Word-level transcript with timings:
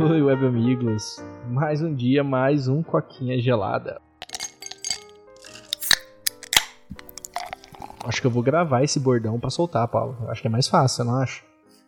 oi, 0.00 0.22
web 0.22 0.46
amigos. 0.46 1.22
Mais 1.50 1.82
um 1.82 1.94
dia, 1.94 2.24
mais 2.24 2.66
um 2.66 2.82
coquinha 2.82 3.38
gelada. 3.38 4.00
Acho 8.04 8.20
que 8.20 8.26
eu 8.26 8.30
vou 8.30 8.42
gravar 8.42 8.82
esse 8.82 8.98
bordão 8.98 9.38
pra 9.38 9.50
soltar, 9.50 9.86
Paulo. 9.88 10.16
Acho 10.28 10.40
que 10.40 10.48
é 10.48 10.50
mais 10.50 10.66
fácil, 10.66 11.04
não 11.04 11.16
acho? 11.16 11.44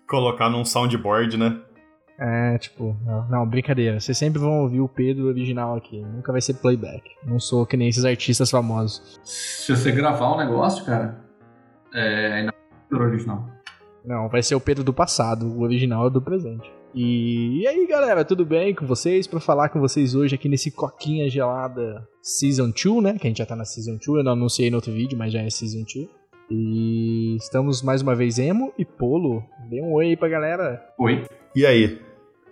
Colocar 0.07 0.51
num 0.51 0.65
soundboard, 0.65 1.39
né? 1.39 1.61
É, 2.19 2.59
tipo, 2.59 2.95
não, 3.05 3.29
não, 3.29 3.47
brincadeira. 3.47 3.99
Vocês 3.99 4.17
sempre 4.17 4.39
vão 4.39 4.61
ouvir 4.61 4.81
o 4.81 4.89
Pedro 4.89 5.27
original 5.27 5.75
aqui. 5.75 6.01
Nunca 6.01 6.31
vai 6.31 6.41
ser 6.41 6.55
playback. 6.55 7.03
Não 7.27 7.41
sou 7.41 7.67
que 7.67 7.77
nem 7.77 7.89
esses 7.89 8.05
artistas 8.05 8.51
famosos. 8.51 9.19
Se 9.25 9.75
você 9.75 9.91
gravar 9.91 10.33
um 10.35 10.37
negócio, 10.37 10.85
cara, 10.85 11.25
é 11.93 12.33
ainda 12.35 12.55
é 12.93 12.95
original. 12.95 13.49
Não, 14.05 14.29
vai 14.29 14.43
ser 14.43 14.55
o 14.55 14.61
Pedro 14.61 14.85
do 14.85 14.93
passado. 14.93 15.47
O 15.47 15.63
original 15.63 16.07
é 16.07 16.11
do 16.11 16.21
presente. 16.21 16.71
E, 16.95 17.63
e 17.63 17.67
aí, 17.67 17.87
galera, 17.89 18.25
tudo 18.25 18.47
bem 18.47 18.73
com 18.73 18.87
vocês? 18.87 19.27
Pra 19.27 19.41
falar 19.41 19.69
com 19.69 19.81
vocês 19.81 20.15
hoje 20.15 20.37
aqui 20.37 20.49
nesse 20.49 20.71
Coquinha 20.71 21.29
Gelada 21.29 22.09
Season 22.23 22.71
2, 22.71 23.03
né? 23.03 23.19
Que 23.19 23.27
a 23.27 23.31
gente 23.31 23.39
já 23.39 23.47
tá 23.47 23.57
na 23.57 23.65
Season 23.65 23.97
2. 23.97 24.07
Eu 24.07 24.23
não 24.23 24.33
anunciei 24.33 24.71
no 24.71 24.77
outro 24.77 24.93
vídeo, 24.93 25.19
mas 25.19 25.33
já 25.33 25.41
é 25.41 25.51
Season 25.51 25.83
2. 25.83 26.09
E 26.51 27.37
estamos 27.37 27.83
mais 27.83 28.01
uma 28.01 28.15
vez 28.15 28.39
Emo 28.39 28.73
e 28.79 28.85
Polo. 28.85 29.43
Dê 29.69 29.83
um 29.83 29.93
oi 29.95 30.07
aí 30.07 30.17
pra 30.17 30.29
galera. 30.29 30.87
Oi. 30.97 31.25
E 31.57 31.67
aí, 31.67 32.01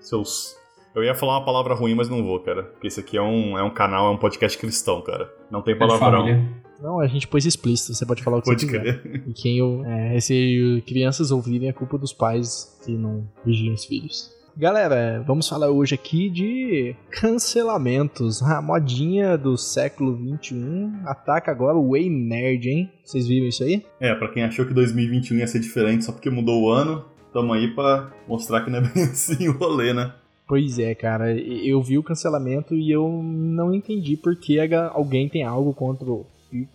seus. 0.00 0.56
Eu 0.92 1.04
ia 1.04 1.14
falar 1.14 1.38
uma 1.38 1.44
palavra 1.44 1.74
ruim, 1.74 1.94
mas 1.94 2.08
não 2.08 2.24
vou, 2.24 2.40
cara. 2.40 2.64
Porque 2.64 2.88
esse 2.88 2.98
aqui 2.98 3.16
é 3.16 3.22
um, 3.22 3.56
é 3.56 3.62
um 3.62 3.70
canal, 3.70 4.08
é 4.08 4.10
um 4.10 4.18
podcast 4.18 4.58
cristão, 4.58 5.00
cara. 5.02 5.32
Não 5.52 5.62
tem 5.62 5.78
palavrão. 5.78 6.26
É 6.26 6.42
não, 6.82 7.00
a 7.00 7.06
gente 7.06 7.28
pôs 7.28 7.46
explícito, 7.46 7.94
você 7.94 8.04
pode 8.04 8.22
falar 8.22 8.38
o 8.38 8.42
que 8.42 8.46
Pode 8.46 8.60
você 8.66 8.66
crer. 8.78 9.02
quiser. 9.02 9.22
E 9.28 9.32
quem 9.32 9.58
eu, 9.58 9.84
é, 9.86 10.18
se 10.20 10.82
crianças 10.86 11.30
ouvirem 11.30 11.68
é 11.68 11.72
culpa 11.72 11.96
dos 11.96 12.12
pais 12.12 12.78
que 12.84 12.92
não 12.92 13.26
vigiam 13.44 13.74
os 13.74 13.84
filhos. 13.84 14.30
Galera, 14.54 15.24
vamos 15.26 15.48
falar 15.48 15.70
hoje 15.70 15.94
aqui 15.94 16.28
de 16.28 16.94
cancelamentos. 17.10 18.42
A 18.42 18.60
modinha 18.60 19.38
do 19.38 19.56
século 19.56 20.14
21 20.14 21.00
ataca 21.06 21.50
agora 21.50 21.76
o 21.78 21.92
Way 21.92 22.10
Nerd, 22.10 22.68
hein? 22.68 22.92
Vocês 23.02 23.26
viram 23.26 23.46
isso 23.46 23.62
aí? 23.64 23.82
É, 23.98 24.14
pra 24.14 24.28
quem 24.28 24.42
achou 24.42 24.66
que 24.66 24.74
2021 24.74 25.38
ia 25.38 25.46
ser 25.46 25.58
diferente 25.60 26.04
só 26.04 26.12
porque 26.12 26.28
mudou 26.28 26.64
o 26.64 26.70
ano, 26.70 27.02
tamo 27.32 27.52
aí 27.52 27.74
pra 27.74 28.12
mostrar 28.28 28.62
que 28.62 28.70
não 28.70 28.80
é 28.80 28.82
bem 28.82 29.04
assim 29.10 29.48
o 29.48 29.52
rolê, 29.56 29.94
né? 29.94 30.12
Pois 30.46 30.78
é, 30.78 30.94
cara. 30.94 31.34
Eu 31.34 31.80
vi 31.82 31.96
o 31.96 32.02
cancelamento 32.02 32.74
e 32.74 32.90
eu 32.90 33.08
não 33.22 33.72
entendi 33.72 34.18
por 34.18 34.36
que 34.36 34.58
alguém 34.92 35.28
tem 35.30 35.44
algo 35.44 35.72
contra 35.72 36.10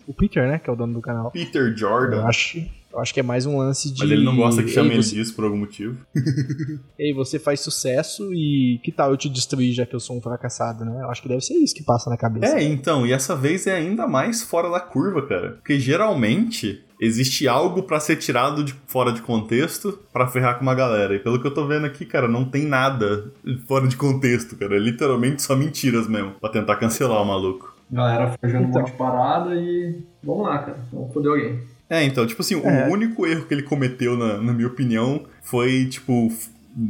o 0.06 0.14
Peter, 0.14 0.46
né? 0.48 0.58
Que 0.58 0.68
é 0.68 0.72
o 0.72 0.76
dono 0.76 0.94
do 0.94 1.00
canal. 1.00 1.30
Peter 1.30 1.74
Jordan. 1.76 2.18
Eu 2.18 2.26
acho, 2.26 2.58
eu 2.92 2.98
acho 3.00 3.12
que 3.12 3.20
é 3.20 3.22
mais 3.22 3.46
um 3.46 3.58
lance 3.58 3.92
de. 3.92 4.00
Mas 4.00 4.10
ele 4.10 4.24
não 4.24 4.36
gosta 4.36 4.62
que 4.62 4.70
chame 4.70 4.88
Ei, 4.88 4.94
ele 4.96 5.02
você... 5.02 5.14
disso 5.14 5.34
por 5.34 5.44
algum 5.44 5.58
motivo. 5.58 5.98
Ei, 6.98 7.12
você 7.12 7.38
faz 7.38 7.60
sucesso 7.60 8.32
e 8.32 8.80
que 8.82 8.90
tal 8.90 9.10
eu 9.10 9.16
te 9.16 9.28
destruir 9.28 9.72
já 9.72 9.86
que 9.86 9.94
eu 9.94 10.00
sou 10.00 10.16
um 10.16 10.20
fracassado, 10.20 10.84
né? 10.84 11.02
Eu 11.02 11.10
acho 11.10 11.22
que 11.22 11.28
deve 11.28 11.42
ser 11.42 11.54
isso 11.54 11.74
que 11.74 11.84
passa 11.84 12.10
na 12.10 12.16
cabeça. 12.16 12.58
É, 12.58 12.62
então, 12.62 13.06
e 13.06 13.12
essa 13.12 13.36
vez 13.36 13.66
é 13.66 13.74
ainda 13.74 14.06
mais 14.06 14.42
fora 14.42 14.70
da 14.70 14.80
curva, 14.80 15.26
cara. 15.26 15.52
Porque 15.52 15.78
geralmente 15.78 16.84
existe 17.00 17.46
algo 17.46 17.82
pra 17.82 18.00
ser 18.00 18.16
tirado 18.16 18.64
de 18.64 18.74
fora 18.86 19.12
de 19.12 19.22
contexto 19.22 19.98
pra 20.12 20.26
ferrar 20.26 20.56
com 20.56 20.62
uma 20.62 20.74
galera. 20.74 21.14
E 21.14 21.18
pelo 21.18 21.40
que 21.40 21.46
eu 21.46 21.54
tô 21.54 21.66
vendo 21.66 21.86
aqui, 21.86 22.04
cara, 22.04 22.26
não 22.26 22.44
tem 22.44 22.66
nada 22.66 23.32
fora 23.66 23.86
de 23.86 23.96
contexto, 23.96 24.56
cara. 24.56 24.76
É 24.76 24.78
literalmente 24.78 25.42
só 25.42 25.54
mentiras 25.54 26.08
mesmo. 26.08 26.32
Pra 26.40 26.50
tentar 26.50 26.76
cancelar 26.76 27.22
o 27.22 27.26
maluco. 27.26 27.67
Galera 27.90 28.34
fazendo 28.40 28.64
um 28.66 28.68
Então. 28.68 28.80
monte 28.82 28.90
de 28.92 28.96
parada 28.98 29.54
e. 29.54 30.02
Vamos 30.22 30.42
lá, 30.46 30.58
cara. 30.58 30.78
Vamos 30.92 31.12
foder 31.12 31.30
alguém. 31.30 31.60
É, 31.90 32.04
então, 32.04 32.26
tipo 32.26 32.42
assim, 32.42 32.60
É. 32.62 32.86
o 32.88 32.92
único 32.92 33.26
erro 33.26 33.46
que 33.46 33.54
ele 33.54 33.62
cometeu, 33.62 34.16
na, 34.16 34.38
na 34.38 34.52
minha 34.52 34.68
opinião, 34.68 35.22
foi, 35.42 35.86
tipo, 35.86 36.28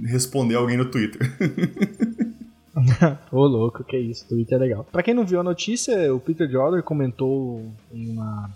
responder 0.06 0.56
alguém 0.56 0.76
no 0.76 0.86
Twitter. 0.86 1.20
Ô, 3.32 3.46
louco, 3.46 3.82
que 3.84 3.96
isso, 3.98 4.28
Twitter 4.28 4.56
é 4.56 4.60
legal. 4.60 4.86
Pra 4.90 5.02
quem 5.02 5.12
não 5.14 5.24
viu 5.24 5.40
a 5.40 5.42
notícia, 5.42 6.14
o 6.14 6.20
Peter 6.20 6.48
Jordan 6.48 6.80
comentou 6.82 7.64
em 7.92 8.10
uma 8.10 8.50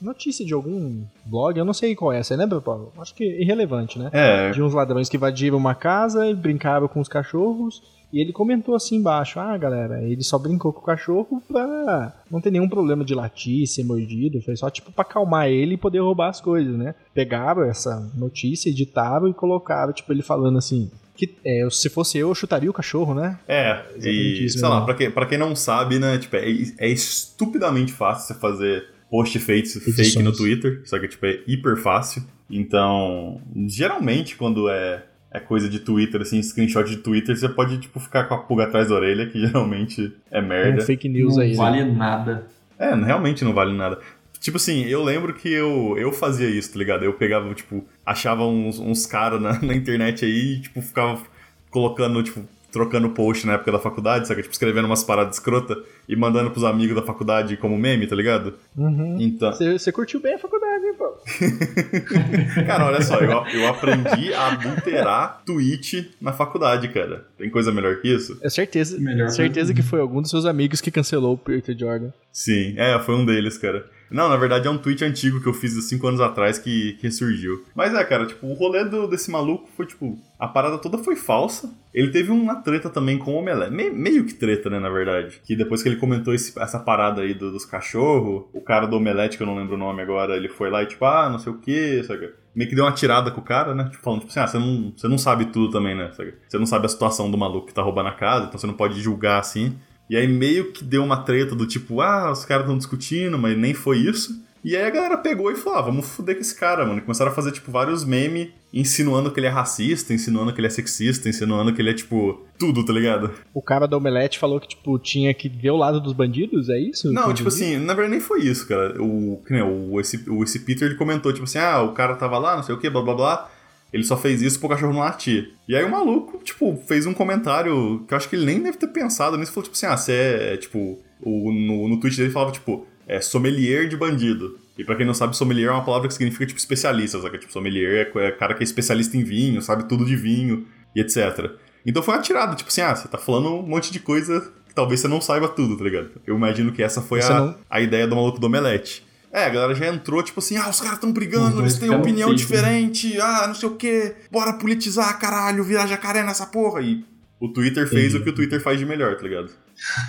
notícia 0.00 0.44
de 0.44 0.52
algum 0.52 1.02
blog, 1.24 1.56
eu 1.56 1.64
não 1.64 1.72
sei 1.72 1.94
qual 1.94 2.12
é, 2.12 2.22
você 2.22 2.34
lembra, 2.36 2.60
Paulo? 2.60 2.92
Acho 2.98 3.14
que 3.14 3.24
é 3.24 3.40
irrelevante, 3.42 3.98
né? 3.98 4.10
É, 4.12 4.50
De 4.50 4.60
uns 4.62 4.74
ladrões 4.74 5.08
que 5.08 5.16
invadiram 5.16 5.56
uma 5.56 5.74
casa 5.74 6.26
e 6.28 6.34
brincaram 6.34 6.88
com 6.88 7.00
os 7.00 7.08
cachorros. 7.08 7.82
E 8.12 8.20
ele 8.20 8.32
comentou 8.32 8.74
assim 8.74 8.96
embaixo: 8.96 9.40
Ah, 9.40 9.56
galera, 9.56 10.02
ele 10.02 10.22
só 10.22 10.38
brincou 10.38 10.72
com 10.72 10.80
o 10.80 10.84
cachorro 10.84 11.42
pra 11.48 12.14
não 12.30 12.40
ter 12.40 12.50
nenhum 12.50 12.68
problema 12.68 13.04
de 13.04 13.14
latir, 13.14 13.66
ser 13.66 13.84
mordido. 13.84 14.42
Foi 14.42 14.54
só 14.56 14.68
tipo 14.68 14.92
pra 14.92 15.02
acalmar 15.02 15.48
ele 15.48 15.74
e 15.74 15.78
poder 15.78 16.00
roubar 16.00 16.28
as 16.28 16.40
coisas, 16.40 16.76
né? 16.76 16.94
Pegaram 17.14 17.64
essa 17.64 18.10
notícia, 18.14 18.68
editaram 18.68 19.28
e 19.28 19.34
colocaram, 19.34 19.92
tipo, 19.92 20.12
ele 20.12 20.22
falando 20.22 20.58
assim. 20.58 20.90
Que, 21.14 21.34
é, 21.44 21.68
se 21.70 21.90
fosse 21.90 22.18
eu, 22.18 22.28
eu 22.28 22.34
chutaria 22.34 22.70
o 22.70 22.74
cachorro, 22.74 23.14
né? 23.14 23.38
É, 23.46 23.72
Exatamente 23.72 24.08
e 24.08 24.44
isso 24.46 24.58
sei 24.58 24.68
lá, 24.68 24.74
mesmo. 24.76 24.86
pra 24.86 24.94
quem, 24.94 25.10
pra 25.10 25.26
quem 25.26 25.38
não 25.38 25.54
sabe, 25.54 25.98
né, 25.98 26.16
tipo, 26.16 26.34
é, 26.36 26.46
é 26.78 26.88
estupidamente 26.88 27.92
fácil 27.92 28.34
você 28.34 28.40
fazer 28.40 28.86
post 29.10 29.38
fake, 29.38 29.68
fake 29.68 30.22
no 30.22 30.32
Twitter, 30.32 30.80
só 30.86 30.98
que, 30.98 31.06
tipo, 31.08 31.26
é 31.26 31.42
hiper 31.46 31.76
fácil. 31.76 32.22
Então, 32.50 33.40
geralmente, 33.68 34.36
quando 34.36 34.70
é, 34.70 35.04
é 35.34 35.40
coisa 35.40 35.68
de 35.68 35.78
Twitter, 35.80 36.20
assim, 36.20 36.42
screenshot 36.42 36.84
de 36.84 36.96
Twitter, 36.98 37.36
você 37.36 37.48
pode, 37.48 37.78
tipo, 37.78 37.98
ficar 37.98 38.24
com 38.24 38.34
a 38.34 38.38
pulga 38.38 38.64
atrás 38.64 38.88
da 38.88 38.94
orelha, 38.94 39.26
que 39.26 39.38
geralmente 39.46 40.12
é 40.30 40.38
É 40.38 40.42
um 40.42 40.46
merda. 40.46 40.82
fake 40.82 41.08
news 41.08 41.36
não 41.36 41.42
aí. 41.42 41.50
né? 41.50 41.56
vale 41.56 41.84
nada. 41.84 42.46
É, 42.78 42.94
realmente 42.94 43.44
não 43.44 43.52
vale 43.54 43.72
nada. 43.76 43.98
Tipo 44.40 44.56
assim, 44.56 44.84
eu 44.86 45.02
lembro 45.04 45.32
que 45.34 45.48
eu, 45.52 45.94
eu 45.96 46.10
fazia 46.12 46.48
isso, 46.50 46.72
tá 46.72 46.78
ligado? 46.78 47.04
Eu 47.04 47.12
pegava, 47.14 47.54
tipo, 47.54 47.84
achava 48.04 48.44
uns, 48.44 48.78
uns 48.78 49.06
caras 49.06 49.40
na, 49.40 49.58
na 49.62 49.74
internet 49.74 50.24
aí 50.24 50.54
e, 50.56 50.60
tipo, 50.60 50.82
ficava 50.82 51.22
colocando, 51.70 52.22
tipo, 52.22 52.42
trocando 52.72 53.10
post 53.10 53.46
na 53.46 53.54
época 53.54 53.70
da 53.70 53.78
faculdade, 53.78 54.26
sabe? 54.26 54.42
Tipo, 54.42 54.52
escrevendo 54.52 54.86
umas 54.86 55.04
paradas 55.04 55.36
escrota 55.36 55.78
e 56.08 56.16
mandando 56.16 56.50
pros 56.50 56.64
amigos 56.64 56.96
da 56.96 57.02
faculdade 57.02 57.56
como 57.58 57.76
meme, 57.78 58.06
tá 58.06 58.16
ligado? 58.16 58.54
Uhum. 58.76 59.18
Então. 59.20 59.52
Você, 59.52 59.92
curtiu 59.92 60.20
bem 60.20 60.34
a 60.34 60.38
faculdade, 60.38 60.84
hein, 60.86 60.94
Paulo? 60.98 61.16
Cara, 62.66 62.86
olha 62.86 63.02
só, 63.02 63.18
eu, 63.18 63.30
eu 63.30 63.68
aprendi 63.68 64.32
a 64.32 64.48
adulterar 64.52 65.42
tweet 65.44 66.10
na 66.20 66.32
faculdade, 66.32 66.88
cara. 66.88 67.26
Tem 67.36 67.50
coisa 67.50 67.70
melhor 67.70 68.00
que 68.00 68.08
isso? 68.08 68.38
É 68.42 68.48
certeza. 68.48 68.98
Melhor 68.98 69.28
certeza 69.28 69.72
coisa. 69.72 69.74
que 69.74 69.82
foi 69.82 70.00
algum 70.00 70.22
dos 70.22 70.30
seus 70.30 70.46
amigos 70.46 70.80
que 70.80 70.90
cancelou 70.90 71.34
o 71.34 71.38
Peter 71.38 71.76
Jordan. 71.76 72.10
Sim, 72.32 72.74
é, 72.78 72.98
foi 72.98 73.14
um 73.14 73.26
deles, 73.26 73.58
cara. 73.58 73.84
Não, 74.12 74.28
na 74.28 74.36
verdade 74.36 74.66
é 74.68 74.70
um 74.70 74.78
tweet 74.78 75.04
antigo 75.04 75.40
que 75.40 75.48
eu 75.48 75.54
fiz 75.54 75.76
há 75.76 75.82
5 75.82 76.06
anos 76.06 76.20
atrás 76.20 76.58
que, 76.58 76.98
ressurgiu. 77.02 77.64
Mas 77.74 77.94
é, 77.94 78.04
cara, 78.04 78.26
tipo, 78.26 78.46
o 78.46 78.54
rolê 78.54 78.84
do- 78.84 79.06
desse 79.08 79.30
maluco 79.30 79.68
foi, 79.76 79.86
tipo, 79.86 80.18
a 80.38 80.46
parada 80.48 80.78
toda 80.78 80.98
foi 80.98 81.16
falsa. 81.16 81.72
Ele 81.94 82.10
teve 82.10 82.30
uma 82.30 82.56
treta 82.56 82.88
também 82.88 83.18
com 83.18 83.32
o 83.34 83.36
Omelete. 83.38 83.72
Me- 83.72 83.90
meio 83.90 84.24
que 84.24 84.34
treta, 84.34 84.70
né, 84.70 84.78
na 84.78 84.88
verdade. 84.88 85.40
Que 85.44 85.54
depois 85.56 85.82
que 85.82 85.88
ele 85.88 85.96
comentou 85.96 86.32
esse- 86.34 86.58
essa 86.58 86.78
parada 86.78 87.22
aí 87.22 87.34
do- 87.34 87.50
dos 87.50 87.64
cachorros, 87.64 88.44
o 88.52 88.60
cara 88.60 88.86
do 88.86 88.96
Omelete, 88.96 89.36
que 89.36 89.42
eu 89.42 89.46
não 89.46 89.56
lembro 89.56 89.74
o 89.74 89.78
nome 89.78 90.00
agora, 90.02 90.36
ele 90.36 90.48
foi 90.48 90.70
lá 90.70 90.82
e, 90.82 90.86
tipo, 90.86 91.04
ah, 91.04 91.28
não 91.30 91.38
sei 91.38 91.52
o 91.52 91.58
que, 91.58 92.02
sabe? 92.04 92.30
Meio 92.54 92.68
que 92.68 92.76
deu 92.76 92.84
uma 92.84 92.92
tirada 92.92 93.30
com 93.30 93.40
o 93.40 93.44
cara, 93.44 93.74
né? 93.74 93.84
Tipo, 93.90 94.02
falando, 94.02 94.20
tipo 94.20 94.30
assim, 94.30 94.40
ah, 94.40 94.46
você 94.46 94.58
não, 94.58 94.92
você 94.96 95.08
não 95.08 95.16
sabe 95.18 95.46
tudo 95.46 95.70
também, 95.70 95.94
né? 95.96 96.10
Você 96.48 96.58
não 96.58 96.66
sabe 96.66 96.86
a 96.86 96.88
situação 96.88 97.30
do 97.30 97.38
maluco 97.38 97.66
que 97.66 97.74
tá 97.74 97.80
roubando 97.82 98.08
a 98.08 98.12
casa, 98.12 98.46
então 98.46 98.58
você 98.58 98.66
não 98.66 98.74
pode 98.74 99.00
julgar 99.00 99.38
assim. 99.40 99.74
E 100.12 100.16
aí 100.18 100.28
meio 100.28 100.72
que 100.72 100.84
deu 100.84 101.02
uma 101.02 101.16
treta 101.16 101.54
do 101.54 101.66
tipo, 101.66 102.02
ah, 102.02 102.30
os 102.30 102.44
caras 102.44 102.64
estão 102.64 102.76
discutindo, 102.76 103.38
mas 103.38 103.56
nem 103.56 103.72
foi 103.72 103.96
isso. 103.96 104.38
E 104.62 104.76
aí 104.76 104.84
a 104.84 104.90
galera 104.90 105.16
pegou 105.16 105.50
e 105.50 105.56
falou, 105.56 105.78
ah, 105.78 105.82
vamos 105.82 106.06
foder 106.06 106.34
com 106.34 106.42
esse 106.42 106.54
cara, 106.54 106.84
mano. 106.84 106.98
E 106.98 107.00
começaram 107.00 107.32
a 107.32 107.34
fazer, 107.34 107.50
tipo, 107.50 107.72
vários 107.72 108.04
memes 108.04 108.50
insinuando 108.74 109.30
que 109.30 109.40
ele 109.40 109.46
é 109.46 109.50
racista, 109.50 110.12
insinuando 110.12 110.52
que 110.52 110.60
ele 110.60 110.66
é 110.66 110.70
sexista, 110.70 111.30
insinuando 111.30 111.72
que 111.72 111.80
ele 111.80 111.88
é, 111.88 111.94
tipo, 111.94 112.44
tudo, 112.58 112.84
tá 112.84 112.92
ligado? 112.92 113.30
O 113.54 113.62
cara 113.62 113.86
da 113.86 113.96
Omelete 113.96 114.38
falou 114.38 114.60
que, 114.60 114.68
tipo, 114.68 114.98
tinha 114.98 115.32
que 115.32 115.48
ver 115.48 115.70
o 115.70 115.78
lado 115.78 115.98
dos 115.98 116.12
bandidos, 116.12 116.68
é 116.68 116.78
isso? 116.78 117.10
Não, 117.10 117.32
tipo 117.32 117.48
assim, 117.48 117.78
na 117.78 117.94
verdade 117.94 118.10
nem 118.10 118.20
foi 118.20 118.42
isso, 118.42 118.68
cara. 118.68 119.02
O, 119.02 119.40
que 119.46 119.52
nem, 119.54 119.62
o, 119.62 119.98
esse, 119.98 120.28
o, 120.28 120.44
esse 120.44 120.58
Peter, 120.58 120.88
ele 120.88 120.98
comentou, 120.98 121.32
tipo 121.32 121.44
assim, 121.44 121.58
ah, 121.58 121.80
o 121.80 121.92
cara 121.94 122.16
tava 122.16 122.36
lá, 122.36 122.56
não 122.56 122.62
sei 122.62 122.74
o 122.74 122.78
que, 122.78 122.90
blá 122.90 123.00
blá 123.00 123.14
blá. 123.14 123.50
Ele 123.92 124.04
só 124.04 124.16
fez 124.16 124.40
isso 124.40 124.58
pro 124.58 124.68
cachorro 124.70 124.92
não 124.92 125.00
latir. 125.00 125.52
E 125.68 125.76
aí 125.76 125.84
o 125.84 125.90
maluco, 125.90 126.38
tipo, 126.42 126.76
fez 126.88 127.04
um 127.06 127.12
comentário 127.12 128.04
que 128.08 128.14
eu 128.14 128.16
acho 128.18 128.28
que 128.28 128.36
ele 128.36 128.46
nem 128.46 128.62
deve 128.62 128.78
ter 128.78 128.86
pensado 128.88 129.36
nisso. 129.36 129.52
Falou, 129.52 129.64
tipo 129.64 129.76
assim, 129.76 129.86
ah, 129.86 129.96
você 129.96 130.12
é, 130.12 130.56
tipo... 130.56 130.98
O, 131.20 131.52
no, 131.52 131.88
no 131.88 132.00
tweet 132.00 132.16
dele 132.16 132.30
falava, 132.30 132.50
tipo, 132.50 132.86
é 133.06 133.20
sommelier 133.20 133.86
de 133.88 133.96
bandido. 133.96 134.58
E 134.78 134.82
pra 134.84 134.96
quem 134.96 135.04
não 135.06 135.14
sabe, 135.14 135.36
sommelier 135.36 135.68
é 135.68 135.72
uma 135.72 135.84
palavra 135.84 136.08
que 136.08 136.14
significa, 136.14 136.46
tipo, 136.46 136.58
especialista, 136.58 137.20
sabe? 137.20 137.38
Tipo, 137.38 137.52
sommelier 137.52 138.10
é, 138.16 138.18
é 138.26 138.30
cara 138.32 138.54
que 138.54 138.62
é 138.62 138.64
especialista 138.64 139.16
em 139.16 139.22
vinho, 139.22 139.60
sabe 139.62 139.84
tudo 139.88 140.04
de 140.04 140.16
vinho 140.16 140.66
e 140.96 141.00
etc. 141.00 141.50
Então 141.86 142.02
foi 142.02 142.14
uma 142.14 142.22
tirada, 142.22 142.54
tipo 142.56 142.70
assim, 142.70 142.80
ah, 142.80 142.94
você 142.96 143.06
tá 143.08 143.18
falando 143.18 143.50
um 143.54 143.62
monte 143.62 143.92
de 143.92 144.00
coisa 144.00 144.40
que 144.68 144.74
talvez 144.74 145.00
você 145.00 145.06
não 145.08 145.20
saiba 145.20 145.48
tudo, 145.48 145.76
tá 145.76 145.84
ligado? 145.84 146.10
Eu 146.26 146.34
imagino 146.36 146.72
que 146.72 146.82
essa 146.82 147.00
foi 147.02 147.20
a, 147.20 147.22
não- 147.40 147.56
a 147.68 147.80
ideia 147.80 148.06
do 148.06 148.16
maluco 148.16 148.40
do 148.40 148.46
Omelete. 148.46 149.04
É, 149.32 149.44
a 149.44 149.48
galera 149.48 149.74
já 149.74 149.86
entrou, 149.86 150.22
tipo 150.22 150.40
assim, 150.40 150.58
ah, 150.58 150.68
os 150.68 150.80
caras 150.80 150.98
tão 150.98 151.08
Os 151.08 151.14
brigando, 151.14 151.60
eles 151.60 151.78
têm 151.78 151.88
opinião 151.88 152.28
né? 152.28 152.34
diferente, 152.34 153.18
ah, 153.18 153.46
não 153.46 153.54
sei 153.54 153.68
o 153.68 153.76
quê, 153.76 154.14
bora 154.30 154.52
politizar, 154.52 155.18
caralho, 155.18 155.64
virar 155.64 155.86
jacaré 155.86 156.22
nessa 156.22 156.44
porra. 156.44 156.82
E 156.82 157.02
o 157.40 157.48
Twitter 157.48 157.88
fez 157.88 158.14
Entendi. 158.14 158.18
o 158.18 158.24
que 158.24 158.30
o 158.30 158.34
Twitter 158.34 158.62
faz 158.62 158.78
de 158.78 158.84
melhor, 158.84 159.16
tá 159.16 159.22
ligado? 159.22 159.50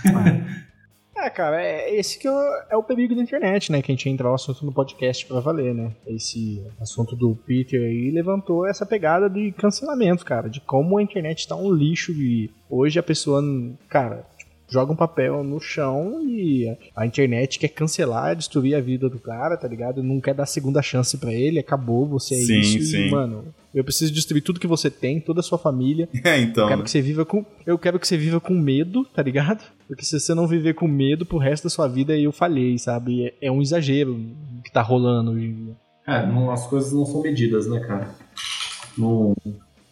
É, 1.16 1.30
cara, 1.30 1.62
é, 1.62 1.96
esse 1.96 2.20
que 2.20 2.28
é, 2.28 2.66
é 2.72 2.76
o 2.76 2.84
perigo 2.84 3.16
da 3.16 3.22
internet, 3.22 3.72
né? 3.72 3.82
Que 3.82 3.92
a 3.92 3.96
gente 3.96 4.10
entra 4.10 4.28
no 4.28 4.34
assunto 4.34 4.66
no 4.66 4.74
podcast 4.74 5.26
pra 5.26 5.40
valer, 5.40 5.74
né? 5.74 5.92
Esse 6.08 6.62
assunto 6.82 7.16
do 7.16 7.34
Peter 7.34 7.82
aí 7.82 8.12
levantou 8.12 8.66
essa 8.66 8.86
pegada 8.86 9.30
de 9.30 9.54
cancelamento, 9.54 10.26
cara. 10.26 10.50
De 10.50 10.60
como 10.60 10.98
a 10.98 11.04
internet 11.04 11.48
tá 11.48 11.56
um 11.56 11.72
lixo 11.72 12.12
e 12.12 12.52
hoje 12.70 13.00
a 13.00 13.04
pessoa, 13.04 13.42
cara, 13.88 14.26
joga 14.74 14.92
um 14.92 14.96
papel 14.96 15.44
no 15.44 15.60
chão 15.60 16.20
e 16.28 16.76
a 16.96 17.06
internet 17.06 17.60
quer 17.60 17.68
cancelar, 17.68 18.36
destruir 18.36 18.74
a 18.74 18.82
vida 18.82 19.08
do 19.08 19.20
cara, 19.20 19.56
tá 19.56 19.68
ligado? 19.68 20.02
Não 20.02 20.20
quer 20.20 20.34
dar 20.34 20.48
segunda 20.48 20.82
chance 20.82 21.16
para 21.16 21.32
ele, 21.32 21.60
acabou, 21.60 22.08
você 22.08 22.34
é 22.34 22.38
sim, 22.40 22.60
isso. 22.60 22.82
Sim. 22.88 23.08
E, 23.08 23.12
mano, 23.12 23.54
eu 23.72 23.84
preciso 23.84 24.12
destruir 24.12 24.42
tudo 24.42 24.60
que 24.60 24.66
você 24.66 24.90
tem, 24.90 25.20
toda 25.20 25.42
a 25.42 25.44
sua 25.44 25.60
família. 25.60 26.10
É, 26.24 26.40
então. 26.40 26.64
Eu 26.64 26.70
quero 26.70 26.84
que 26.84 26.90
você 26.90 27.02
viva 27.02 27.26
com, 27.26 27.46
eu 27.68 27.78
quero 27.78 28.00
que 28.00 28.08
você 28.08 28.18
viva 28.18 28.40
com 28.40 28.54
medo, 28.54 29.06
tá 29.14 29.22
ligado? 29.22 29.62
Porque 29.88 30.06
se 30.06 30.20
você 30.20 30.34
não 30.34 30.48
viver 30.48 30.74
com 30.74 30.88
medo 30.88 31.26
pro 31.26 31.38
resto 31.38 31.66
da 31.66 31.70
sua 31.70 31.88
vida, 31.88 32.18
eu 32.18 32.32
falhei, 32.32 32.80
sabe? 32.80 33.28
É, 33.28 33.48
é 33.48 33.52
um 33.52 33.62
exagero 33.62 34.20
que 34.64 34.72
tá 34.72 34.82
rolando 34.82 35.32
hoje 35.32 35.46
em 35.46 35.54
dia. 35.66 35.76
É, 36.08 36.26
não, 36.26 36.50
as 36.50 36.66
coisas 36.66 36.94
não 36.94 37.06
são 37.06 37.22
medidas, 37.22 37.68
né, 37.68 37.80
cara? 37.82 38.10
Não, 38.98 39.36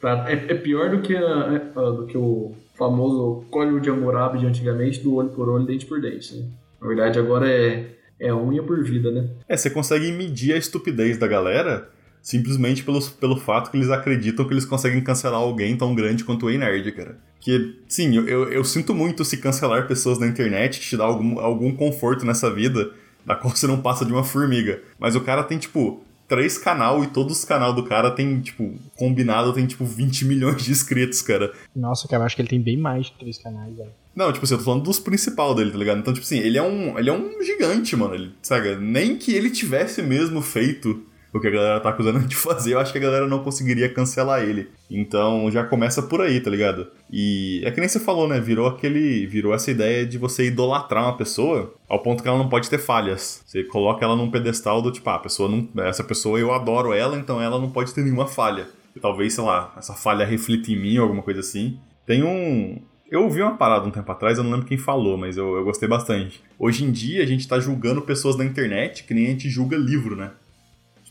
é, 0.04 0.34
é 0.34 0.56
pior 0.56 0.90
do 0.90 1.02
que, 1.02 1.16
a, 1.16 1.54
é, 1.54 1.60
do 1.74 2.06
que 2.08 2.18
o 2.18 2.56
famoso 2.78 3.46
código 3.50 3.80
de 3.80 3.90
Hammurabi 3.90 4.40
de 4.40 4.46
antigamente, 4.46 5.00
do 5.00 5.16
olho 5.16 5.30
por 5.30 5.48
olho, 5.50 5.66
dente 5.66 5.86
por 5.86 6.02
dente. 6.02 6.36
Né? 6.36 6.46
Na 6.82 6.88
verdade, 6.88 7.20
agora 7.20 7.50
é, 7.50 7.96
é 8.20 8.34
unha 8.34 8.64
por 8.64 8.84
vida, 8.84 9.12
né? 9.12 9.30
É, 9.48 9.56
você 9.56 9.70
consegue 9.70 10.12
medir 10.12 10.54
a 10.54 10.58
estupidez 10.58 11.18
da 11.18 11.28
galera 11.28 11.90
simplesmente 12.22 12.84
pelo, 12.84 13.02
pelo 13.02 13.36
fato 13.36 13.72
que 13.72 13.78
eles 13.78 13.90
acreditam 13.90 14.46
que 14.46 14.54
eles 14.54 14.66
conseguem 14.66 15.02
cancelar 15.02 15.40
alguém 15.40 15.76
tão 15.76 15.96
grande 15.96 16.24
quanto 16.24 16.46
o 16.46 16.52
E-Nerd, 16.52 16.92
cara. 16.92 17.18
Que, 17.40 17.80
sim, 17.88 18.16
eu, 18.16 18.28
eu, 18.28 18.52
eu, 18.52 18.64
sinto 18.64 18.94
muito 18.94 19.26
se 19.26 19.38
cancelar 19.38 19.88
pessoas 19.88 20.20
na 20.20 20.28
internet 20.28 20.80
te 20.80 20.96
dá 20.96 21.04
algum, 21.04 21.40
algum 21.40 21.76
conforto 21.76 22.24
nessa 22.24 22.54
vida, 22.54 22.92
da 23.26 23.36
qual 23.36 23.56
você 23.56 23.66
não 23.66 23.82
passa 23.82 24.06
de 24.06 24.12
uma 24.12 24.24
formiga. 24.24 24.82
Mas 25.00 25.16
o 25.16 25.22
cara 25.22 25.44
tem, 25.44 25.58
tipo, 25.58 26.04
três 26.32 26.58
canal 26.58 27.04
e 27.04 27.08
todos 27.08 27.40
os 27.40 27.44
canal 27.44 27.74
do 27.74 27.84
cara 27.84 28.10
tem, 28.10 28.40
tipo, 28.40 28.74
combinado 28.96 29.52
tem, 29.52 29.68
tipo, 29.68 29.84
20 29.84 30.24
milhões 30.24 30.64
de 30.64 30.72
inscritos, 30.72 31.22
cara. 31.22 31.52
Nossa, 31.76 32.08
cara, 32.08 32.22
eu 32.22 32.26
acho 32.26 32.38
que 32.38 32.42
ele 32.42 32.48
tem 32.48 32.62
bem 32.62 32.78
mais 32.78 33.08
de 33.08 33.12
três 33.20 33.38
canais, 33.38 33.76
velho. 33.76 33.90
Não, 34.16 34.32
tipo 34.32 34.46
assim, 34.46 34.54
eu 34.54 34.58
tô 34.60 34.64
falando 34.64 34.84
dos 34.84 34.98
principais 34.98 35.56
dele, 35.58 35.72
tá 35.72 35.78
ligado? 35.78 36.00
Então, 36.00 36.14
tipo 36.14 36.26
assim, 36.26 36.40
ele 36.40 36.58
é 36.58 36.64
um, 36.64 36.98
ele 36.98 37.10
é 37.10 37.14
um 37.14 37.44
gigante, 37.44 37.98
mano. 37.98 38.14
Ele, 38.14 38.32
sabe? 38.42 38.78
Nem 38.78 39.18
que 39.18 39.34
ele 39.34 39.50
tivesse 39.50 40.02
mesmo 40.02 40.42
feito 40.42 41.04
o 41.34 41.40
que 41.40 41.48
a 41.48 41.52
galera 41.52 41.80
tá 41.80 41.90
acusando 41.90 42.20
de 42.28 42.36
fazer, 42.36 42.74
eu 42.74 42.80
acho 42.80 42.92
que 42.92 42.98
a 42.98 43.02
galera 43.02 43.28
não 43.28 43.44
conseguiria 43.44 43.88
cancelar 43.90 44.44
ele. 44.44 44.70
Então 44.90 45.50
já 45.50 45.64
começa 45.64 46.02
por 46.02 46.22
aí, 46.22 46.40
tá 46.40 46.50
ligado? 46.50 46.88
E 47.12 47.62
é 47.64 47.72
que 47.72 47.80
nem 47.80 47.88
você 47.88 48.00
falou, 48.00 48.28
né? 48.28 48.40
Virou 48.40 48.68
aquele. 48.68 49.26
Virou 49.28 49.54
essa 49.54 49.72
ideia 49.72 50.06
de 50.06 50.18
você 50.18 50.48
idolatrar 50.48 51.04
uma 51.04 51.18
pessoa 51.18 51.74
ao 51.88 52.00
ponto 52.00 52.22
que 52.22 52.28
ela 52.28 52.38
não 52.38 52.50
pode 52.50 52.70
ter 52.70 52.78
falhas. 52.78 53.42
Você 53.46 53.64
coloca 53.64 54.04
ela 54.04 54.16
num 54.16 54.30
pedestal 54.30 54.82
do 54.82 54.92
tipo, 54.92 55.10
ah, 55.10 55.20
pessoa 55.20 55.50
não. 55.50 55.68
Essa 55.84 56.04
pessoa 56.04 56.40
eu 56.40 56.54
adoro 56.54 56.94
ela, 56.94 57.18
então 57.18 57.42
ela 57.42 57.60
não 57.60 57.70
pode 57.70 57.94
ter 57.94 58.04
nenhuma 58.04 58.28
falha. 58.28 58.68
E 58.96 59.00
talvez, 59.00 59.34
sei 59.34 59.44
lá, 59.44 59.74
essa 59.78 59.94
falha 59.94 60.26
reflita 60.26 60.72
em 60.72 60.76
mim 60.76 60.98
ou 60.98 61.04
alguma 61.04 61.24
coisa 61.24 61.40
assim. 61.40 61.80
Tem 62.06 62.24
um. 62.24 62.82
Eu 63.10 63.24
ouvi 63.24 63.42
uma 63.42 63.58
parada 63.58 63.86
um 63.86 63.92
tempo 63.92 64.10
atrás, 64.10 64.38
eu 64.38 64.44
não 64.44 64.52
lembro 64.52 64.66
quem 64.66 64.78
falou, 64.78 65.18
mas 65.18 65.36
eu, 65.36 65.58
eu 65.58 65.66
gostei 65.66 65.88
bastante. 65.88 66.42
Hoje 66.58 66.86
em 66.86 66.92
dia 66.92 67.22
a 67.22 67.26
gente 67.26 67.46
tá 67.46 67.60
julgando 67.60 68.02
pessoas 68.02 68.38
na 68.38 68.46
internet 68.46 69.04
que 69.04 69.14
nem 69.14 69.26
a 69.26 69.30
gente 69.32 69.50
julga 69.50 69.76
livro, 69.76 70.16
né? 70.16 70.32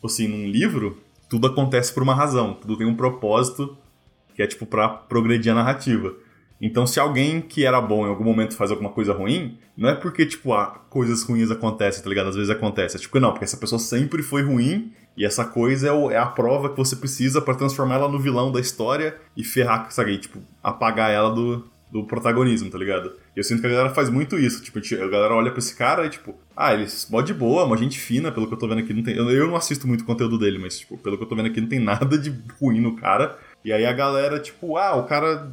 Tipo 0.01 0.07
assim, 0.07 0.27
num 0.27 0.49
livro, 0.49 0.99
tudo 1.29 1.47
acontece 1.47 1.93
por 1.93 2.03
uma 2.03 2.15
razão, 2.15 2.55
tudo 2.55 2.75
tem 2.75 2.87
um 2.87 2.97
propósito 2.97 3.77
que 4.35 4.43
é 4.43 4.47
tipo 4.47 4.65
para 4.65 4.89
progredir 4.89 5.53
a 5.53 5.55
narrativa. 5.55 6.15
Então, 6.59 6.87
se 6.87 6.99
alguém 6.99 7.43
que 7.43 7.67
era 7.67 7.79
bom 7.81 8.07
em 8.07 8.09
algum 8.09 8.25
momento 8.25 8.57
faz 8.57 8.71
alguma 8.71 8.89
coisa 8.89 9.13
ruim, 9.13 9.59
não 9.77 9.91
é 9.91 9.95
porque, 9.95 10.25
tipo, 10.25 10.55
ah, 10.55 10.83
coisas 10.89 11.23
ruins 11.23 11.51
acontecem, 11.51 12.03
tá 12.03 12.09
ligado? 12.09 12.29
Às 12.29 12.37
vezes 12.37 12.51
acontece. 12.51 12.97
É 12.97 12.99
tipo, 12.99 13.21
não, 13.21 13.33
porque 13.33 13.45
essa 13.45 13.59
pessoa 13.59 13.79
sempre 13.79 14.23
foi 14.23 14.43
ruim 14.43 14.93
e 15.17 15.25
essa 15.25 15.45
coisa 15.45 15.89
é, 15.89 15.93
o, 15.93 16.11
é 16.11 16.17
a 16.17 16.27
prova 16.27 16.71
que 16.71 16.77
você 16.79 16.97
precisa 16.97 17.43
para 17.43 17.55
transformar 17.55 17.97
ela 17.97 18.09
no 18.09 18.19
vilão 18.19 18.51
da 18.51 18.61
história 18.61 19.17
e 19.37 19.45
ferrar, 19.45 19.91
sabe? 19.91 20.17
tipo, 20.17 20.39
apagar 20.63 21.11
ela 21.11 21.31
do, 21.31 21.67
do 21.91 22.05
protagonismo, 22.05 22.71
tá 22.71 22.79
ligado? 22.79 23.13
Eu 23.35 23.43
sinto 23.43 23.61
que 23.61 23.67
a 23.67 23.71
galera 23.71 23.91
faz 23.91 24.09
muito 24.09 24.39
isso. 24.39 24.63
Tipo, 24.63 24.79
a 24.79 25.09
galera 25.09 25.35
olha 25.35 25.51
pra 25.51 25.59
esse 25.59 25.75
cara 25.75 26.07
e, 26.07 26.11
tipo, 26.11 26.35
ah, 26.57 26.73
ele 26.73 26.87
mó 27.11 27.21
de 27.21 27.35
boa, 27.35 27.65
uma 27.65 27.77
gente 27.77 27.99
fina, 27.99 28.31
pelo 28.31 28.47
que 28.47 28.55
eu 28.55 28.59
tô 28.59 28.69
vendo 28.69 28.79
aqui. 28.79 28.95
Não 28.95 29.03
tem, 29.03 29.17
eu, 29.17 29.49
não 29.49 29.57
assisto 29.57 29.87
muito 29.89 30.05
conteúdo 30.05 30.39
dele, 30.39 30.59
mas, 30.59 30.79
tipo, 30.79 30.97
pelo 30.99 31.17
que 31.17 31.25
eu 31.25 31.29
tô 31.29 31.35
vendo 31.35 31.47
aqui, 31.47 31.61
não 31.61 31.69
tem 31.69 31.81
nada 31.83 32.17
de 32.17 32.33
ruim 32.61 32.81
no 32.81 32.95
cara. 32.97 33.37
E 33.65 33.73
aí 33.73 33.85
a 33.85 33.93
galera, 33.93 34.39
tipo, 34.39 34.77
ah, 34.77 34.95
o 34.97 35.05
cara 35.05 35.51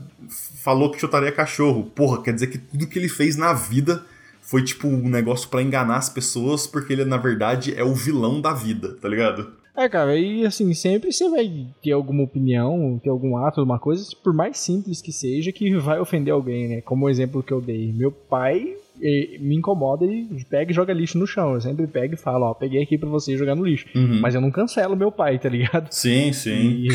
falou 0.63 0.91
que 0.91 0.99
chutaria 0.99 1.31
cachorro. 1.31 1.85
Porra, 1.95 2.21
quer 2.21 2.33
dizer 2.33 2.47
que 2.47 2.57
tudo 2.57 2.87
que 2.87 2.99
ele 2.99 3.09
fez 3.09 3.35
na 3.35 3.53
vida 3.53 4.05
foi, 4.41 4.63
tipo, 4.63 4.87
um 4.87 5.09
negócio 5.09 5.49
para 5.49 5.61
enganar 5.61 5.97
as 5.97 6.09
pessoas, 6.09 6.67
porque 6.67 6.93
ele, 6.93 7.03
na 7.03 7.17
verdade, 7.17 7.75
é 7.75 7.83
o 7.83 7.93
vilão 7.93 8.39
da 8.39 8.53
vida, 8.53 8.95
tá 9.01 9.09
ligado? 9.09 9.56
É, 9.77 9.87
cara, 9.87 10.17
e 10.17 10.43
assim, 10.43 10.73
sempre 10.73 11.13
você 11.13 11.29
vai 11.29 11.67
ter 11.83 11.91
alguma 11.91 12.23
opinião, 12.23 12.99
ter 13.03 13.11
algum 13.11 13.37
ato, 13.37 13.59
alguma 13.59 13.77
coisa, 13.77 14.03
por 14.23 14.33
mais 14.33 14.57
simples 14.57 15.03
que 15.03 15.11
seja, 15.11 15.51
que 15.51 15.77
vai 15.77 15.99
ofender 15.99 16.33
alguém, 16.33 16.67
né? 16.67 16.81
Como 16.81 17.05
o 17.05 17.09
exemplo 17.09 17.43
que 17.43 17.53
eu 17.53 17.61
dei. 17.61 17.93
Meu 17.93 18.11
pai 18.11 18.75
me 19.39 19.55
incomoda 19.55 20.05
e 20.05 20.27
pega 20.49 20.71
e 20.71 20.75
joga 20.75 20.93
lixo 20.93 21.17
no 21.17 21.27
chão. 21.27 21.53
Eu 21.53 21.61
sempre 21.61 21.87
pego 21.87 22.13
e 22.13 22.17
falo, 22.17 22.45
ó, 22.45 22.53
peguei 22.53 22.81
aqui 22.81 22.97
pra 22.97 23.09
você 23.09 23.37
jogar 23.37 23.55
no 23.55 23.65
lixo. 23.65 23.87
Uhum. 23.95 24.19
Mas 24.21 24.35
eu 24.35 24.41
não 24.41 24.51
cancelo 24.51 24.95
meu 24.95 25.11
pai, 25.11 25.39
tá 25.39 25.49
ligado? 25.49 25.91
Sim, 25.91 26.31
sim. 26.33 26.85
E... 26.85 26.87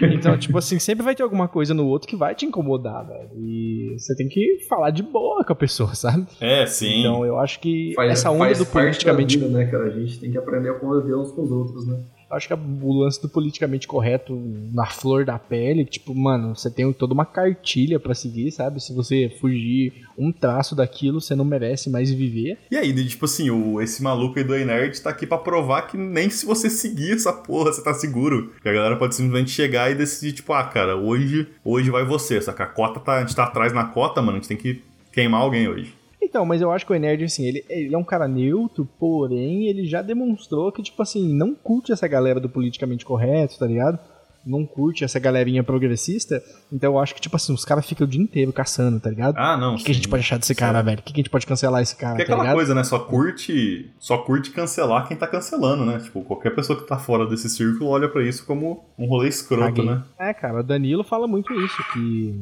então, 0.14 0.36
tipo 0.38 0.56
assim, 0.58 0.78
sempre 0.78 1.04
vai 1.04 1.14
ter 1.14 1.22
alguma 1.22 1.48
coisa 1.48 1.74
no 1.74 1.86
outro 1.86 2.08
que 2.08 2.16
vai 2.16 2.34
te 2.34 2.46
incomodar, 2.46 3.06
velho. 3.06 3.30
E 3.36 3.94
você 3.98 4.14
tem 4.14 4.28
que 4.28 4.58
falar 4.68 4.90
de 4.90 5.02
boa 5.02 5.44
com 5.44 5.52
a 5.52 5.56
pessoa, 5.56 5.94
sabe? 5.94 6.26
É, 6.40 6.66
sim. 6.66 7.00
Então 7.00 7.24
eu 7.24 7.38
acho 7.38 7.60
que 7.60 7.92
faz, 7.94 8.10
essa 8.10 8.30
onda 8.30 8.54
do 8.54 8.66
politicamente. 8.66 9.38
Vida, 9.38 9.50
né, 9.50 9.66
cara? 9.66 9.84
A 9.84 9.90
gente 9.90 10.18
tem 10.18 10.30
que 10.30 10.38
aprender 10.38 10.70
a 10.70 10.74
conviver 10.74 11.16
uns 11.16 11.32
com 11.32 11.42
os 11.42 11.50
outros, 11.50 11.86
né? 11.86 12.00
Acho 12.32 12.48
que 12.48 12.54
o 12.54 12.92
lance 12.92 13.20
do 13.20 13.28
politicamente 13.28 13.86
correto 13.86 14.40
na 14.72 14.86
flor 14.86 15.24
da 15.24 15.38
pele, 15.38 15.84
tipo, 15.84 16.14
mano, 16.14 16.56
você 16.56 16.70
tem 16.70 16.90
toda 16.92 17.14
uma 17.14 17.26
cartilha 17.26 18.00
para 18.00 18.14
seguir, 18.14 18.50
sabe? 18.50 18.82
Se 18.82 18.94
você 18.94 19.30
fugir 19.40 19.92
um 20.16 20.32
traço 20.32 20.74
daquilo, 20.74 21.20
você 21.20 21.34
não 21.34 21.44
merece 21.44 21.90
mais 21.90 22.10
viver. 22.10 22.58
E 22.70 22.76
aí, 22.76 22.92
tipo 23.06 23.24
assim, 23.24 23.50
o, 23.50 23.80
esse 23.80 24.02
maluco 24.02 24.38
aí 24.38 24.44
do 24.44 24.56
E-Nerd 24.56 25.00
tá 25.00 25.10
aqui 25.10 25.26
pra 25.26 25.38
provar 25.38 25.82
que 25.82 25.96
nem 25.96 26.30
se 26.30 26.46
você 26.46 26.70
seguir 26.70 27.12
essa 27.12 27.32
porra, 27.32 27.72
você 27.72 27.82
tá 27.82 27.94
seguro. 27.94 28.52
Que 28.62 28.68
a 28.68 28.72
galera 28.72 28.96
pode 28.96 29.14
simplesmente 29.14 29.50
chegar 29.50 29.90
e 29.90 29.94
decidir, 29.94 30.32
tipo, 30.32 30.52
ah, 30.52 30.64
cara, 30.64 30.96
hoje, 30.96 31.48
hoje 31.64 31.90
vai 31.90 32.04
você, 32.04 32.40
saca? 32.40 32.64
A 32.64 32.66
cota 32.66 33.00
tá, 33.00 33.18
a 33.18 33.20
gente 33.20 33.36
tá 33.36 33.44
atrás 33.44 33.72
na 33.72 33.84
cota, 33.84 34.20
mano, 34.20 34.38
a 34.38 34.40
gente 34.40 34.48
tem 34.48 34.56
que 34.56 34.82
queimar 35.12 35.42
alguém 35.42 35.68
hoje. 35.68 36.01
Então, 36.22 36.46
mas 36.46 36.62
eu 36.62 36.70
acho 36.70 36.86
que 36.86 36.92
o 36.92 36.94
Enerd, 36.94 37.24
assim, 37.24 37.44
ele, 37.44 37.64
ele 37.68 37.94
é 37.94 37.98
um 37.98 38.04
cara 38.04 38.28
neutro, 38.28 38.88
porém, 38.98 39.66
ele 39.66 39.84
já 39.84 40.00
demonstrou 40.00 40.70
que, 40.70 40.82
tipo 40.82 41.02
assim, 41.02 41.34
não 41.34 41.52
curte 41.52 41.92
essa 41.92 42.06
galera 42.06 42.38
do 42.38 42.48
politicamente 42.48 43.04
correto, 43.04 43.58
tá 43.58 43.66
ligado? 43.66 43.98
Não 44.44 44.64
curte 44.64 45.04
essa 45.04 45.20
galerinha 45.20 45.62
progressista. 45.62 46.42
Então 46.72 46.94
eu 46.94 46.98
acho 46.98 47.14
que, 47.14 47.20
tipo 47.20 47.36
assim, 47.36 47.52
os 47.52 47.64
caras 47.64 47.86
ficam 47.86 48.06
o 48.06 48.10
dia 48.10 48.20
inteiro 48.20 48.52
caçando, 48.52 48.98
tá 48.98 49.10
ligado? 49.10 49.36
Ah, 49.36 49.56
não. 49.56 49.74
O 49.74 49.76
que, 49.76 49.84
que, 49.84 49.90
a 49.90 49.94
gente 49.94 50.08
pode 50.08 50.22
achar 50.22 50.38
desse 50.38 50.54
cara, 50.54 50.78
sim. 50.80 50.84
velho? 50.84 50.98
O 51.00 51.02
que, 51.02 51.12
que, 51.12 51.20
a 51.20 51.22
gente 51.22 51.30
pode 51.30 51.46
cancelar 51.46 51.82
esse 51.82 51.94
cara? 51.94 52.14
Porque 52.14 52.22
é 52.22 52.26
tá 52.26 52.32
aquela 52.32 52.44
ligado? 52.44 52.56
coisa, 52.56 52.74
né? 52.74 52.82
Só 52.82 52.98
curte, 52.98 53.90
só 54.00 54.18
curte 54.18 54.50
cancelar 54.50 55.06
quem 55.06 55.16
tá 55.16 55.28
cancelando, 55.28 55.84
né? 55.84 55.98
Tipo, 55.98 56.22
qualquer 56.22 56.50
pessoa 56.54 56.76
que 56.78 56.86
tá 56.86 56.98
fora 56.98 57.26
desse 57.26 57.48
círculo 57.48 57.90
olha 57.90 58.08
para 58.08 58.24
isso 58.24 58.44
como 58.44 58.84
um 58.98 59.06
rolê 59.06 59.28
escroto, 59.28 59.76
Caguei. 59.76 59.86
né? 59.86 60.02
É, 60.18 60.34
cara, 60.34 60.60
o 60.60 60.64
Danilo 60.64 61.04
fala 61.04 61.28
muito 61.28 61.52
isso, 61.60 61.76
que 61.92 62.34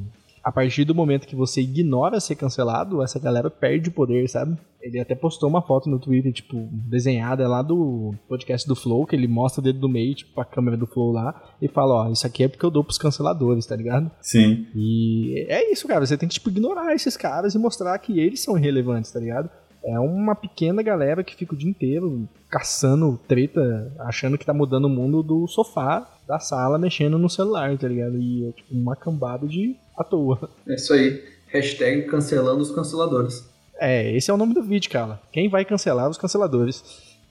a 0.43 0.51
partir 0.51 0.85
do 0.85 0.95
momento 0.95 1.27
que 1.27 1.37
você 1.37 1.61
ignora 1.61 2.21
ser 2.21 2.35
cancelado, 2.35 3.03
essa 3.03 3.19
galera 3.19 3.51
perde 3.51 3.89
o 3.89 3.93
poder, 3.93 4.29
sabe? 4.29 4.57
Ele 4.81 4.99
até 4.99 5.15
postou 5.15 5.49
uma 5.49 5.61
foto 5.61 5.91
no 5.91 5.99
Twitter, 5.99 6.33
tipo, 6.33 6.69
desenhada 6.73 7.47
lá 7.47 7.61
do 7.61 8.15
podcast 8.27 8.67
do 8.67 8.75
Flow, 8.75 9.07
que 9.07 9.15
ele 9.15 9.29
mostra 9.29 9.61
o 9.61 9.65
dedo 9.65 9.79
do 9.79 9.89
meio, 9.89 10.15
tipo, 10.15 10.41
a 10.41 10.45
câmera 10.45 10.77
do 10.77 10.87
Flow 10.87 11.13
lá, 11.13 11.35
e 11.61 11.69
fala, 11.69 12.07
ó, 12.07 12.11
isso 12.11 12.27
aqui 12.27 12.45
é 12.45 12.49
porque 12.49 12.65
eu 12.65 12.71
dou 12.71 12.83
pros 12.83 12.97
canceladores, 12.97 13.67
tá 13.67 13.77
ligado? 13.77 14.11
Sim. 14.23 14.67
E 14.75 15.47
é 15.49 15.71
isso, 15.71 15.87
cara, 15.87 16.07
você 16.07 16.17
tem 16.17 16.29
que, 16.29 16.35
tipo, 16.35 16.49
ignorar 16.49 16.95
esses 16.95 17.17
caras 17.17 17.55
e 17.55 17.59
mostrar 17.59 17.99
que 17.99 18.19
eles 18.19 18.41
são 18.41 18.57
irrelevantes, 18.57 19.13
tá 19.13 19.21
ligado? 19.21 19.51
É 19.85 19.99
uma 19.99 20.35
pequena 20.35 20.83
galera 20.83 21.25
que 21.25 21.35
fica 21.35 21.55
o 21.55 21.57
dia 21.57 21.71
inteiro 21.71 22.29
caçando 22.51 23.19
treta, 23.27 23.93
achando 24.01 24.37
que 24.37 24.45
tá 24.45 24.53
mudando 24.53 24.85
o 24.85 24.91
mundo 24.91 25.23
do 25.23 25.47
sofá 25.47 26.07
da 26.27 26.39
sala, 26.39 26.79
mexendo 26.79 27.19
no 27.19 27.31
celular, 27.31 27.77
tá 27.79 27.89
ligado? 27.89 28.19
E 28.19 28.49
é 28.49 28.53
tipo 28.53 28.75
uma 28.75 28.95
cambada 28.95 29.47
de 29.47 29.77
à 29.97 30.05
toa. 30.05 30.51
É 30.69 30.75
isso 30.75 30.93
aí. 30.93 31.23
Hashtag 31.49 32.03
cancelando 32.03 32.61
os 32.61 32.71
canceladores. 32.71 33.49
É, 33.79 34.15
esse 34.15 34.31
é 34.31 34.35
o 34.35 34.37
nome 34.37 34.53
do 34.53 34.63
vídeo, 34.63 34.91
cara. 34.91 35.19
Quem 35.33 35.49
vai 35.49 35.65
cancelar 35.65 36.09
os 36.09 36.19
canceladores? 36.19 36.85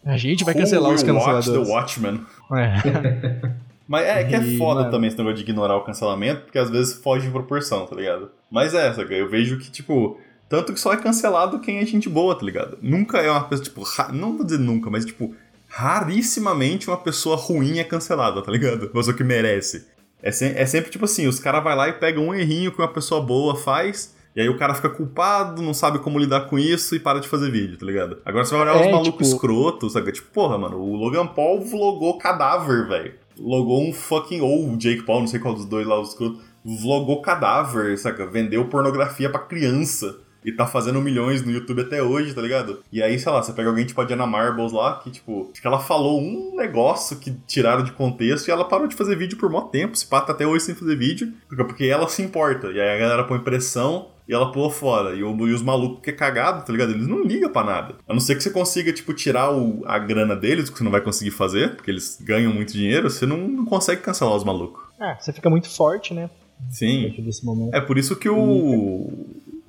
A 0.04 0.18
gente 0.18 0.44
vai 0.44 0.54
cancelar 0.54 0.92
os 0.92 1.04
canceladores. 1.04 1.70
Watch 1.70 2.00
the 2.00 2.08
Watchmen. 2.08 2.26
É. 2.52 3.60
Mas 3.88 4.06
é 4.06 4.24
que 4.24 4.36
é 4.36 4.42
foda 4.58 4.82
mano. 4.82 4.92
também 4.92 5.08
esse 5.08 5.18
negócio 5.18 5.38
de 5.38 5.42
ignorar 5.44 5.76
o 5.76 5.84
cancelamento, 5.84 6.42
porque 6.42 6.60
às 6.60 6.70
vezes 6.70 7.02
foge 7.02 7.26
de 7.26 7.32
proporção, 7.32 7.88
tá 7.88 7.96
ligado? 7.96 8.30
Mas 8.50 8.76
é, 8.76 8.88
essa, 8.88 9.02
eu 9.02 9.28
vejo 9.28 9.58
que, 9.58 9.72
tipo, 9.72 10.20
tanto 10.50 10.74
que 10.74 10.80
só 10.80 10.92
é 10.92 10.98
cancelado 10.98 11.60
quem 11.60 11.78
é 11.78 11.86
gente 11.86 12.10
boa, 12.10 12.36
tá 12.36 12.44
ligado? 12.44 12.78
Nunca 12.82 13.20
é 13.20 13.30
uma 13.32 13.44
pessoa, 13.44 13.64
tipo, 13.64 13.84
não 14.14 14.36
vou 14.36 14.44
dizer 14.46 14.60
nunca, 14.60 14.90
mas, 14.90 15.06
tipo, 15.06 15.34
rarissimamente 15.68 16.88
uma 16.90 16.98
pessoa 16.98 17.36
ruim 17.36 17.80
é 17.80 17.84
cancelada, 17.84 18.42
tá 18.42 18.52
ligado? 18.52 18.84
Uma 18.84 18.90
pessoa 18.90 19.16
que 19.16 19.24
merece. 19.24 19.88
É, 20.22 20.32
se, 20.32 20.46
é 20.46 20.66
sempre 20.66 20.90
tipo 20.92 21.06
assim, 21.06 21.28
os 21.28 21.40
caras 21.40 21.64
vai 21.64 21.76
lá 21.76 21.88
e 21.88 21.94
pegam 21.94 22.28
um 22.28 22.34
errinho 22.36 22.72
que 22.72 22.80
uma 22.82 22.88
pessoa 22.92 23.22
boa 23.22 23.56
faz, 23.56 24.14
e 24.36 24.40
E 24.40 24.42
aí 24.42 24.50
o 24.50 24.58
cara 24.58 24.74
fica 24.74 24.90
culpado, 24.90 25.62
não 25.62 25.74
sabe 25.74 26.00
como 26.00 26.20
lidar 26.20 26.42
com 26.48 26.58
isso 26.60 26.96
e 26.96 27.00
para 27.00 27.20
de 27.20 27.28
fazer 27.28 27.50
vídeo, 27.52 27.78
tá 27.78 27.86
ligado? 27.86 28.18
Agora 28.26 28.46
você 28.46 28.56
vai 28.56 28.64
olhar 28.64 28.76
É, 28.78 28.86
os 28.86 28.92
malucos 28.92 29.12
tipo- 29.12 29.24
escrotos, 29.24 29.94
sabe? 29.94 30.12
Tipo, 30.12 30.30
porra, 30.32 30.58
mano, 30.58 30.78
o 30.78 30.96
Logan 30.96 31.26
Paul 31.28 31.62
vlogou 31.62 32.18
cadáver, 32.18 32.88
velho. 32.88 33.14
Logou 33.38 33.82
um 33.88 33.92
fucking. 33.94 34.42
Ou 34.42 34.70
o 34.72 34.78
Jake 34.78 35.04
Paul, 35.04 35.22
não 35.22 35.28
sei 35.28 35.40
qual 35.40 35.54
dos 35.54 35.66
dois 35.66 35.86
lá, 35.88 36.00
os 36.00 36.10
escrotos. 36.10 36.42
Vlogou 36.64 37.22
cadáver, 37.22 37.98
saca? 37.98 38.26
Vendeu 38.26 38.66
pornografia 38.66 39.30
pra 39.30 39.40
criança. 39.40 40.18
E 40.44 40.52
tá 40.52 40.66
fazendo 40.66 41.02
milhões 41.02 41.44
no 41.44 41.52
YouTube 41.52 41.82
até 41.82 42.02
hoje, 42.02 42.34
tá 42.34 42.42
ligado? 42.42 42.80
E 42.92 43.02
aí, 43.04 43.20
sei 43.20 43.32
lá, 43.32 43.42
você 43.44 43.52
pega 43.54 43.68
alguém 43.70 43.86
tipo 43.86 44.00
a 44.02 44.06
Diana 44.06 44.26
Marbles 44.26 44.72
lá, 44.72 45.00
que 45.00 45.12
tipo, 45.12 45.50
acho 45.52 45.62
que 45.62 45.68
ela 45.68 45.80
falou 45.80 46.22
um 46.22 46.56
negócio 46.56 47.18
que 47.18 47.32
tiraram 47.48 47.84
de 47.84 47.92
contexto 47.92 48.48
e 48.48 48.52
ela 48.52 48.64
parou 48.66 48.88
de 48.88 48.96
fazer 48.96 49.16
vídeo 49.18 49.38
por 49.38 49.50
mó 49.50 49.62
tempo. 49.62 49.98
Se 49.98 50.06
pá, 50.08 50.22
tá 50.22 50.32
até 50.34 50.48
hoje 50.48 50.66
sem 50.66 50.76
fazer 50.76 50.96
vídeo, 50.96 51.34
porque- 51.50 51.86
ela 51.86 52.08
se 52.08 52.22
importa. 52.22 52.68
E 52.68 52.80
aí 52.80 52.96
a 52.96 53.00
galera 53.00 53.24
põe 53.26 53.40
pressão 53.40 54.08
e 54.28 54.34
ela 54.34 54.52
pula 54.52 54.70
fora. 54.70 55.16
E, 55.16 55.24
o- 55.24 55.48
e 55.48 55.52
os 55.54 55.62
malucos 55.62 56.02
que 56.04 56.10
é 56.12 56.14
cagado, 56.14 56.64
tá 56.66 56.72
ligado? 56.72 56.92
Eles 56.92 57.08
não 57.08 57.24
ligam 57.24 57.50
pra 57.52 57.64
nada. 57.64 57.96
A 58.08 58.14
não 58.14 58.20
ser 58.22 58.36
que 58.36 58.42
você 58.44 58.50
consiga, 58.52 58.94
tipo, 58.94 59.14
tirar 59.14 59.52
o- 59.52 59.82
a 59.86 59.98
grana 60.00 60.36
deles, 60.36 60.70
que 60.70 60.78
você 60.78 60.84
não 60.84 60.92
vai 60.92 61.02
conseguir 61.02 61.32
fazer, 61.32 61.76
porque 61.76 61.90
eles 61.92 62.18
ganham 62.22 62.54
muito 62.54 62.72
dinheiro, 62.72 63.10
você 63.10 63.26
não, 63.26 63.38
não 63.48 63.66
consegue 63.66 64.02
cancelar 64.02 64.36
os 64.36 64.44
malucos. 64.44 64.84
Ah, 65.00 65.18
você 65.20 65.34
fica 65.34 65.50
muito 65.50 65.70
forte, 65.70 66.14
né? 66.14 66.30
Sim. 66.70 67.04
Dentro 67.04 67.24
desse 67.24 67.46
momento. 67.46 67.74
É 67.74 67.80
por 67.80 67.98
isso 67.98 68.18
que 68.18 68.28
o, 68.30 69.10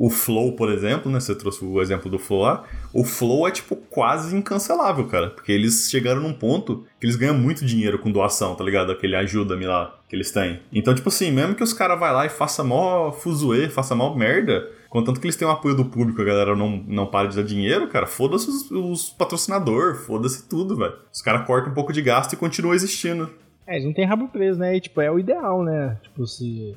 o 0.00 0.08
Flow, 0.08 0.52
por 0.52 0.72
exemplo, 0.72 1.12
né? 1.12 1.20
Você 1.20 1.34
trouxe 1.34 1.62
o 1.62 1.78
exemplo 1.78 2.10
do 2.10 2.18
Flow 2.18 2.40
lá. 2.40 2.64
O 2.90 3.04
Flow 3.04 3.46
é, 3.46 3.50
tipo, 3.50 3.76
quase 3.76 4.34
incancelável, 4.34 5.06
cara. 5.06 5.28
Porque 5.28 5.52
eles 5.52 5.90
chegaram 5.90 6.22
num 6.22 6.32
ponto 6.32 6.86
que 6.98 7.04
eles 7.04 7.16
ganham 7.16 7.34
muito 7.34 7.66
dinheiro 7.66 7.98
com 7.98 8.10
doação, 8.10 8.54
tá 8.54 8.64
ligado? 8.64 8.90
Aquele 8.90 9.14
ajuda-me 9.14 9.66
lá 9.66 10.00
que 10.08 10.16
eles 10.16 10.30
têm. 10.30 10.60
Então, 10.72 10.94
tipo 10.94 11.10
assim, 11.10 11.30
mesmo 11.30 11.54
que 11.54 11.62
os 11.62 11.74
caras 11.74 12.00
vai 12.00 12.14
lá 12.14 12.24
e 12.24 12.30
faça 12.30 12.64
mó 12.64 13.12
fuzuê, 13.12 13.68
faça 13.68 13.94
mó 13.94 14.14
merda, 14.14 14.70
contanto 14.88 15.20
que 15.20 15.26
eles 15.26 15.36
têm 15.36 15.46
o 15.46 15.50
apoio 15.50 15.76
do 15.76 15.84
público, 15.84 16.22
a 16.22 16.24
galera 16.24 16.56
não, 16.56 16.82
não 16.88 17.06
para 17.06 17.28
de 17.28 17.36
dar 17.36 17.44
dinheiro, 17.44 17.86
cara, 17.88 18.06
foda-se 18.06 18.48
os, 18.48 18.70
os 18.70 19.10
patrocinador, 19.10 19.96
foda-se 19.96 20.48
tudo, 20.48 20.76
velho. 20.76 20.94
Os 21.12 21.20
caras 21.20 21.46
cortam 21.46 21.72
um 21.72 21.74
pouco 21.74 21.92
de 21.92 22.00
gasto 22.00 22.32
e 22.32 22.36
continuam 22.38 22.74
existindo. 22.74 23.30
É, 23.66 23.74
eles 23.74 23.84
não 23.84 23.92
tem 23.92 24.06
rabo 24.06 24.28
preso, 24.28 24.58
né? 24.58 24.74
E, 24.74 24.80
tipo, 24.80 24.98
é 25.02 25.10
o 25.10 25.18
ideal, 25.18 25.62
né? 25.62 25.98
Tipo, 26.02 26.26
se 26.26 26.74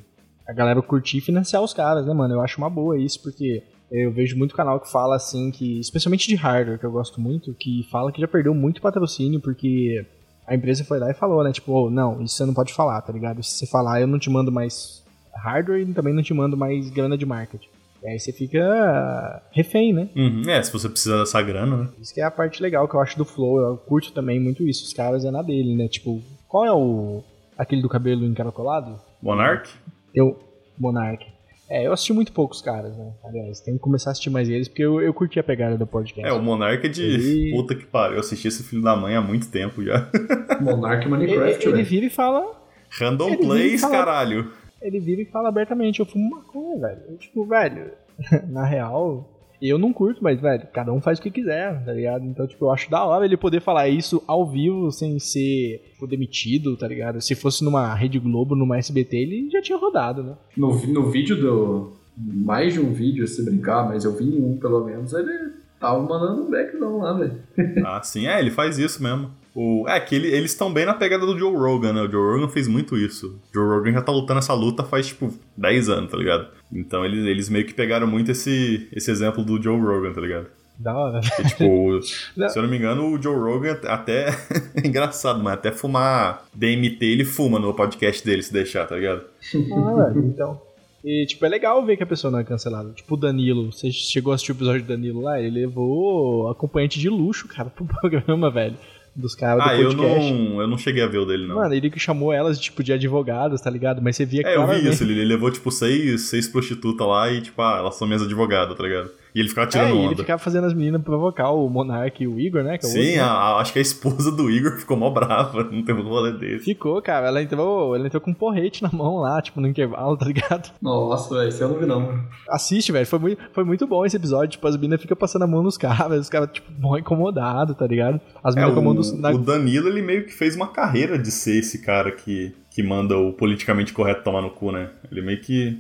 a 0.48 0.54
galera 0.54 0.82
curtir 0.82 1.18
e 1.18 1.22
financiar 1.22 1.62
os 1.62 1.74
caras, 1.74 2.06
né, 2.06 2.14
mano? 2.14 2.34
Eu 2.34 2.42
acho 2.42 2.58
uma 2.58 2.70
boa 2.70 2.98
isso, 2.98 3.22
porque 3.22 3.64
eu 3.92 4.12
vejo 4.12 4.38
muito 4.38 4.56
canal 4.56 4.80
que 4.80 4.92
fala 4.92 5.16
assim 5.16 5.52
que, 5.52 5.80
especialmente 5.80 6.28
de 6.28 6.36
hardware, 6.36 6.80
que 6.80 6.86
eu 6.86 6.92
gosto 6.92 7.22
muito, 7.22 7.54
que 7.54 7.88
fala 7.92 8.12
que 8.12 8.22
já 8.22 8.28
perdeu 8.28 8.54
muito 8.54 8.82
patrocínio 8.82 9.40
porque 9.40 10.06
a 10.48 10.56
empresa 10.56 10.84
foi 10.84 11.00
lá 11.00 11.10
e 11.12 11.14
falou, 11.14 11.44
né? 11.44 11.52
Tipo, 11.52 11.72
"Oh, 11.72 11.90
não, 11.90 12.22
isso 12.22 12.36
você 12.36 12.46
não 12.46 12.54
pode 12.54 12.74
falar, 12.74 13.02
tá 13.02 13.14
ligado? 13.14 13.42
Se 13.44 13.52
você 13.52 13.68
falar, 13.68 14.02
eu 14.02 14.08
não 14.08 14.20
te 14.20 14.30
mando 14.30 14.52
mais 14.52 15.04
hardware 15.36 15.82
e 15.82 15.94
também 15.94 16.14
não 16.14 16.24
te 16.24 16.34
mando 16.34 16.58
mais 16.58 16.90
grana 16.90 17.18
de 17.18 17.26
marketing. 17.26 17.70
E 18.04 18.08
aí 18.08 18.20
você 18.20 18.34
fica 18.34 19.42
refém, 19.52 19.94
né? 19.94 20.10
Uhum. 20.14 20.44
É, 20.50 20.62
se 20.62 20.74
você 20.74 20.90
precisa 20.90 21.20
dessa 21.20 21.42
grana, 21.42 21.78
né? 21.78 21.90
Isso 22.02 22.14
que 22.14 22.20
é 22.20 22.26
a 22.26 22.32
parte 22.32 22.62
legal 22.62 22.86
que 22.88 22.96
eu 22.96 23.00
acho 23.00 23.18
do 23.18 23.24
Flow. 23.24 23.60
Eu 23.60 23.78
curto 23.78 24.12
também 24.12 24.42
muito 24.42 24.68
isso. 24.68 24.84
Os 24.84 24.92
caras 24.92 25.24
é 25.24 25.32
na 25.32 25.42
dele, 25.42 25.74
né? 25.74 25.88
Tipo, 25.88 26.22
qual 26.50 26.66
é 26.66 26.72
o. 26.74 27.24
aquele 27.58 27.82
do 27.82 27.88
cabelo 27.88 28.26
encaracolado? 28.26 29.00
Monark? 29.22 29.70
Eu. 30.14 30.40
Monark. 30.78 31.26
É, 31.70 31.88
eu 31.88 31.94
assisti 31.94 32.14
muito 32.14 32.32
poucos 32.34 32.62
caras, 32.62 32.96
né? 32.98 33.14
Aliás, 33.24 33.60
tem 33.62 33.76
que 33.76 33.80
começar 33.80 34.10
a 34.10 34.12
assistir 34.12 34.30
mais 34.30 34.50
eles, 34.50 34.68
porque 34.68 34.84
eu, 34.84 35.02
eu 35.02 35.14
curti 35.14 35.40
a 35.40 35.44
pegada 35.44 35.78
do 35.78 35.88
podcast. 35.88 36.28
É, 36.30 36.34
o 36.34 36.42
Monark 36.42 36.86
é 36.86 36.90
de. 36.90 37.02
Ele- 37.04 37.52
Puta 37.52 37.74
que 37.76 37.86
pariu. 37.86 38.16
Eu 38.16 38.20
assisti 38.20 38.48
esse 38.48 38.64
filho 38.64 38.82
da 38.82 38.96
mãe 38.96 39.16
há 39.16 39.22
muito 39.22 39.50
tempo 39.50 39.84
já. 39.84 40.10
Monark 40.62 41.04
ele, 41.06 41.10
Minecraft, 41.12 41.64
ele 41.66 41.72
velho. 41.76 41.86
vira 41.86 42.06
e 42.06 42.10
fala. 42.10 42.62
Random 42.92 43.30
Ele 43.30 43.38
Plays, 43.38 43.82
fala- 43.82 43.94
caralho. 43.98 44.52
Ele 44.82 45.00
vira 45.00 45.22
e 45.22 45.26
fala 45.26 45.48
abertamente, 45.50 46.00
eu 46.02 46.06
fumo 46.06 46.30
maconha, 46.30 46.80
velho. 46.80 47.02
Eu, 47.10 47.18
tipo, 47.18 47.46
velho, 47.46 47.92
na 48.50 48.66
real, 48.66 49.33
eu 49.62 49.78
não 49.78 49.94
curto, 49.94 50.24
mas, 50.24 50.40
velho, 50.40 50.68
cada 50.74 50.92
um 50.92 51.02
faz 51.02 51.20
o 51.20 51.22
que 51.22 51.32
quiser, 51.32 51.84
tá 51.86 51.94
ligado? 51.94 52.26
Então, 52.26 52.46
tipo, 52.46 52.66
eu 52.66 52.72
acho 52.72 52.90
da 52.90 53.04
hora 53.04 53.26
ele 53.26 53.38
poder 53.38 53.62
falar 53.62 53.88
isso 53.88 54.24
ao 54.28 54.46
vivo, 54.50 54.92
sem 54.92 55.18
ser 55.20 55.82
tipo, 55.94 56.08
demitido, 56.08 56.76
tá 56.76 56.88
ligado? 56.88 57.22
Se 57.22 57.36
fosse 57.36 57.64
numa 57.64 57.94
Rede 57.94 58.20
Globo, 58.20 58.56
numa 58.56 58.78
SBT, 58.78 59.18
ele 59.18 59.50
já 59.50 59.62
tinha 59.62 59.78
rodado, 59.78 60.24
né? 60.24 60.36
No, 60.58 60.74
no 60.88 61.10
vídeo 61.10 61.40
do. 61.40 61.94
Mais 62.16 62.74
de 62.74 62.80
um 62.80 62.94
vídeo, 62.94 63.28
se 63.28 63.44
brincar, 63.44 63.88
mas 63.88 64.06
eu 64.06 64.16
vi 64.16 64.26
em 64.26 64.44
um 64.44 64.58
pelo 64.58 64.86
menos, 64.86 65.14
ele 65.14 65.54
tava 65.80 66.00
mandando 66.02 66.44
um 66.44 66.52
backzão 66.52 66.98
lá, 67.00 67.14
velho. 67.14 67.40
Ah, 67.84 68.02
sim, 68.04 68.28
é, 68.28 68.40
ele 68.40 68.52
faz 68.52 68.78
isso 68.78 69.02
mesmo. 69.02 69.32
O, 69.56 69.86
é 69.88 70.00
que 70.00 70.16
ele- 70.16 70.30
eles 70.30 70.52
estão 70.52 70.74
bem 70.74 70.86
na 70.86 70.94
pegada 70.96 71.26
do 71.26 71.38
Joe 71.38 71.56
Rogan, 71.56 71.94
né? 71.94 72.02
O 72.02 72.10
Joe 72.12 72.34
Rogan 72.36 72.48
fez 72.50 72.68
muito 72.68 72.98
isso. 72.98 73.40
O 73.52 73.54
Joe 73.54 73.68
Rogan 73.78 73.92
já 73.94 74.02
tá 74.02 74.12
lutando 74.12 74.40
essa 74.40 74.54
luta 74.54 74.84
faz, 74.84 75.08
tipo, 75.08 75.32
10 75.56 75.90
anos, 75.90 76.10
tá 76.12 76.18
ligado? 76.18 76.48
Então 76.72 77.06
eles, 77.06 77.24
eles 77.26 77.50
meio 77.50 77.66
que 77.66 77.74
pegaram 77.74 78.08
muito 78.08 78.32
esse, 78.32 78.88
esse 78.92 79.12
exemplo 79.12 79.44
do 79.44 79.62
Joe 79.62 79.80
Rogan, 79.80 80.12
tá 80.12 80.22
ligado? 80.22 80.48
Da 80.80 80.92
hora. 80.98 81.22
Que, 81.22 81.44
tipo, 81.50 82.02
se 82.02 82.58
eu 82.58 82.64
não 82.64 82.70
me 82.70 82.78
engano, 82.78 83.14
o 83.14 83.22
Joe 83.22 83.36
Rogan 83.36 83.78
até. 83.86 84.30
é 84.76 84.88
engraçado, 84.88 85.42
mas 85.44 85.54
até 85.54 85.72
fumar 85.72 86.46
DMT 86.54 87.06
ele 87.06 87.24
fuma 87.24 87.60
no 87.60 87.74
podcast 87.76 88.26
dele, 88.26 88.42
se 88.42 88.52
deixar, 88.52 88.88
tá 88.88 88.96
ligado? 88.96 89.22
Ah, 89.54 90.14
então. 90.18 90.60
E, 91.06 91.26
tipo, 91.28 91.46
é 91.46 91.50
legal 91.50 91.86
ver 91.86 91.96
que 91.98 92.02
a 92.04 92.08
pessoa 92.08 92.32
não 92.32 92.40
é 92.40 92.44
cancelada. 92.44 92.90
Tipo, 92.94 93.14
o 93.14 93.18
Danilo, 93.18 93.72
você 93.72 93.92
chegou 93.92 94.32
a 94.32 94.36
assistir 94.36 94.54
o 94.54 94.56
episódio 94.56 94.82
do 94.82 94.88
Danilo 94.88 95.22
lá? 95.22 95.40
Ele 95.40 95.60
levou 95.60 96.50
acompanhante 96.50 96.98
de 97.00 97.08
luxo, 97.10 97.48
cara, 97.48 97.70
pro 97.76 97.86
programa, 97.86 98.50
velho. 98.50 98.76
Dos 99.16 99.36
caras 99.36 99.64
Ah, 99.64 99.76
do 99.76 99.82
eu 99.82 99.90
podcast. 99.96 100.32
não, 100.34 100.62
eu 100.62 100.68
não 100.68 100.78
cheguei 100.78 101.04
a 101.04 101.08
ver 101.08 101.20
o 101.20 101.26
dele, 101.26 101.46
não. 101.46 101.56
Mano, 101.58 101.74
ele 101.76 101.90
que 101.92 102.00
chamou 102.00 102.34
elas, 102.34 102.60
tipo, 102.60 102.84
de 102.84 102.92
advogadas, 102.94 103.62
tá 103.62 103.70
ligado? 103.70 104.02
Mas 104.02 104.16
você 104.16 104.26
via 104.26 104.42
É, 104.42 104.56
eu 104.56 104.62
vi 104.62 104.66
claramente- 104.66 104.90
isso. 104.90 105.04
Ele, 105.04 105.14
ele 105.14 105.26
levou, 105.26 105.52
tipo, 105.52 105.70
seis, 105.72 106.22
seis 106.30 106.48
prostitutas 106.48 107.06
lá 107.08 107.32
e, 107.32 107.42
tipo, 107.42 107.62
ah, 107.62 107.78
elas 107.78 107.96
são 107.96 108.08
minhas 108.08 108.24
advogadas, 108.24 108.76
tá 108.76 108.84
ligado? 108.84 109.12
E 109.36 109.40
ele 109.40 109.50
ficava 109.50 109.66
É, 109.68 109.70
tirando 109.72 109.96
ele 109.96 110.08
onda. 110.10 110.16
ficava 110.18 110.38
fazendo 110.38 110.66
as 110.68 110.74
meninas 110.76 111.02
provocar 111.02 111.50
o 111.50 111.68
Monark 111.68 112.24
e 112.24 112.28
o 112.28 112.40
Igor, 112.40 112.62
né? 112.64 112.78
que 112.78 112.86
é 112.86 112.90
o 112.90 112.92
Sim, 112.92 113.00
outro, 113.00 113.14
né? 113.16 113.20
a- 113.22 113.26
a- 113.32 113.58
acho 113.62 113.74
que 113.74 113.80
a 113.80 113.82
esposa 113.82 114.32
do 114.32 114.48
Igor 114.52 114.74
ficou 114.78 114.96
mó 114.96 115.10
brava, 115.10 115.64
não 115.72 115.82
teve 115.84 116.02
um 116.02 116.08
rolê 116.08 116.34
desse. 116.34 116.66
Ficou, 116.66 117.02
cara. 117.02 117.28
Ela 117.28 117.42
entrou, 117.42 117.96
ela 117.96 118.06
entrou 118.06 118.22
com 118.22 118.30
um 118.30 118.34
porrete 118.34 118.84
na 118.84 118.92
mão 118.92 119.18
lá, 119.18 119.42
tipo, 119.42 119.60
no 119.60 119.68
intervalo, 119.68 120.16
tá 120.18 120.26
ligado? 120.26 120.72
Nossa, 120.82 121.36
velho, 121.36 121.50
isso 121.50 121.64
eu 121.64 121.70
não 121.70 121.80
vi 121.80 121.86
não. 121.88 122.24
Assiste, 122.48 122.92
velho. 122.92 123.08
Foi 123.08 123.18
muito, 123.18 123.42
foi 123.54 123.64
muito 123.64 123.88
bom 123.88 124.06
esse 124.06 124.16
episódio. 124.18 124.50
Tipo, 124.52 124.68
as 124.68 124.76
meninas 124.78 125.02
ficam 125.02 125.18
passando 125.18 125.42
a 125.44 125.48
mão 125.48 125.64
nos 125.64 125.78
caras, 125.78 126.20
os 126.22 126.30
caras, 126.30 126.50
tipo, 126.54 126.72
mó 126.80 126.96
incomodados, 126.98 127.76
tá 127.76 127.88
ligado? 127.88 128.22
As 128.44 128.56
É, 128.56 128.60
meninas 128.60 128.76
com 128.76 128.82
a 128.82 128.84
mão 128.84 128.94
o, 128.94 128.96
dos. 128.96 129.14
na- 129.20 129.32
o 129.32 129.40
Danilo, 129.40 129.88
ele 129.88 130.04
meio 130.04 130.26
que 130.26 130.34
fez 130.34 130.56
uma 130.56 130.68
carreira 130.68 131.18
de 131.18 131.32
ser 131.32 131.58
esse 131.58 131.80
cara 131.82 132.12
que, 132.12 132.54
que 132.70 132.84
manda 132.84 133.18
o 133.18 133.34
politicamente 133.34 133.94
correto 133.94 134.24
tomar 134.24 134.44
no 134.44 134.52
cu, 134.52 134.72
né? 134.72 134.90
Ele 135.12 135.24
meio 135.24 135.42
que 135.42 135.80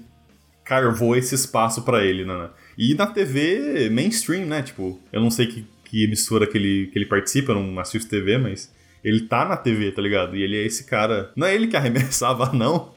carvou 0.63 1.15
esse 1.15 1.35
espaço 1.35 1.83
pra 1.83 2.03
ele, 2.03 2.25
né? 2.25 2.49
E 2.77 2.93
na 2.95 3.07
TV 3.07 3.89
mainstream, 3.89 4.45
né? 4.45 4.61
Tipo, 4.61 4.99
eu 5.11 5.21
não 5.21 5.29
sei 5.31 5.47
que, 5.47 5.65
que 5.85 6.03
emissora 6.03 6.47
que 6.47 6.57
ele, 6.57 6.87
que 6.91 6.97
ele 6.97 7.05
participa, 7.05 7.51
eu 7.51 7.55
não 7.61 7.79
assisto 7.79 8.09
TV, 8.09 8.37
mas 8.37 8.73
ele 9.03 9.21
tá 9.21 9.45
na 9.45 9.57
TV, 9.57 9.91
tá 9.91 10.01
ligado? 10.01 10.35
E 10.35 10.41
ele 10.41 10.57
é 10.57 10.65
esse 10.65 10.85
cara. 10.85 11.31
Não 11.35 11.45
é 11.45 11.53
ele 11.53 11.67
que 11.67 11.75
arremessava, 11.77 12.51
não. 12.53 12.89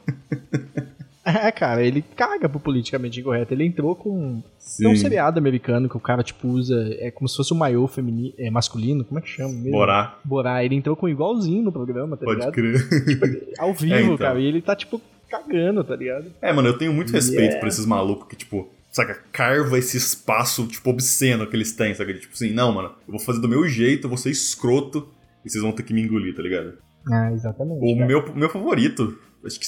É, 1.25 1.51
cara, 1.51 1.83
ele 1.85 2.01
caga 2.15 2.47
pro 2.47 2.57
politicamente 2.59 3.19
incorreto. 3.19 3.53
Ele 3.53 3.65
entrou 3.65 3.93
com. 3.95 4.41
Sim. 4.57 4.83
Tem 4.83 4.93
um 4.93 4.95
seriado 4.95 5.37
americano 5.37 5.89
que 5.89 5.97
o 5.97 5.99
cara, 5.99 6.23
tipo, 6.23 6.47
usa. 6.47 6.95
É 6.99 7.11
como 7.11 7.27
se 7.27 7.35
fosse 7.35 7.53
um 7.53 7.57
maiô 7.57 7.85
feminino. 7.85 8.33
É 8.37 8.49
masculino, 8.49 9.03
como 9.03 9.19
é 9.19 9.21
que 9.21 9.27
chama 9.29 9.49
mesmo? 9.53 9.71
Borá, 9.71 10.17
Borá. 10.23 10.63
Ele 10.63 10.75
entrou 10.75 10.95
com 10.95 11.09
igualzinho 11.09 11.61
no 11.63 11.71
programa, 11.71 12.15
tá 12.15 12.23
pode 12.23 12.39
ligado? 12.39 12.53
crer. 12.53 13.53
Ao 13.59 13.73
vivo, 13.75 13.93
É, 13.93 14.01
então. 14.03 14.17
cara. 14.17 14.39
E 14.39 14.45
ele 14.45 14.61
tá, 14.61 14.73
tipo, 14.73 15.01
cagando, 15.29 15.83
tá 15.83 15.97
ligado? 15.97 16.27
É, 16.41 16.53
mano, 16.53 16.69
eu 16.69 16.77
tenho 16.77 16.93
muito 16.93 17.11
respeito 17.11 17.41
Yeah. 17.41 17.59
por 17.59 17.67
esses 17.67 17.85
malucos 17.85 18.29
que, 18.29 18.35
tipo, 18.37 18.69
saca, 18.97 19.23
carva 19.31 19.77
esse 19.77 19.95
espaço, 19.95 20.67
tipo, 20.67 20.89
obsceno 20.89 21.47
que 21.47 21.55
eles 21.55 21.71
têm, 21.71 21.93
saca? 21.93 22.13
Tipo 22.13 22.33
assim, 22.33 22.51
não, 22.51 22.73
mano, 22.73 22.89
eu 23.07 23.11
vou 23.11 23.19
fazer 23.19 23.39
do 23.39 23.47
meu 23.47 23.67
jeito, 23.67 24.05
eu 24.05 24.09
vou 24.09 24.17
ser 24.17 24.31
escroto 24.31 25.07
e 25.45 25.49
vocês 25.49 25.63
vão 25.63 25.71
ter 25.71 25.83
que 25.83 25.93
me 25.93 26.01
engolir, 26.01 26.35
tá 26.35 26.41
ligado? 26.41 26.73
Ah, 27.11 27.31
exatamente. 27.31 27.79
O 27.79 27.95
cara. 27.95 28.07
meu, 28.07 28.35
meu 28.35 28.49
favorito, 28.49 29.17
acho 29.45 29.59
que 29.59 29.65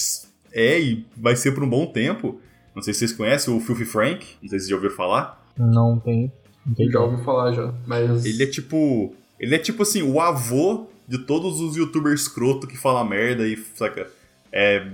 é 0.52 0.80
e 0.80 1.06
vai 1.16 1.36
ser 1.36 1.52
por 1.52 1.62
um 1.62 1.68
bom 1.68 1.86
tempo, 1.86 2.40
não 2.74 2.82
sei 2.82 2.92
se 2.92 3.00
vocês 3.00 3.12
conhecem, 3.12 3.54
o 3.54 3.60
Filthy 3.60 3.84
Frank, 3.84 4.26
não 4.42 4.48
sei 4.48 4.58
se 4.58 4.66
vocês 4.66 4.68
já 4.68 4.76
ouviram 4.76 4.94
falar. 4.94 5.46
Não 5.56 5.98
tem. 5.98 6.32
Não 6.66 6.74
tem 6.74 6.90
Já 6.90 7.00
ouvi 7.00 7.24
falar 7.24 7.52
já, 7.52 7.72
mas... 7.86 8.24
Ele 8.24 8.42
é 8.42 8.46
tipo. 8.46 9.14
Ele 9.38 9.54
é 9.54 9.58
tipo 9.58 9.82
assim, 9.82 10.02
o 10.02 10.20
avô 10.20 10.88
de 11.08 11.18
todos 11.18 11.60
os 11.60 11.76
youtubers 11.76 12.22
escroto 12.22 12.66
que 12.66 12.76
fala 12.76 13.04
merda 13.04 13.46
e, 13.46 13.56
saca? 13.74 14.06
É. 14.52 14.86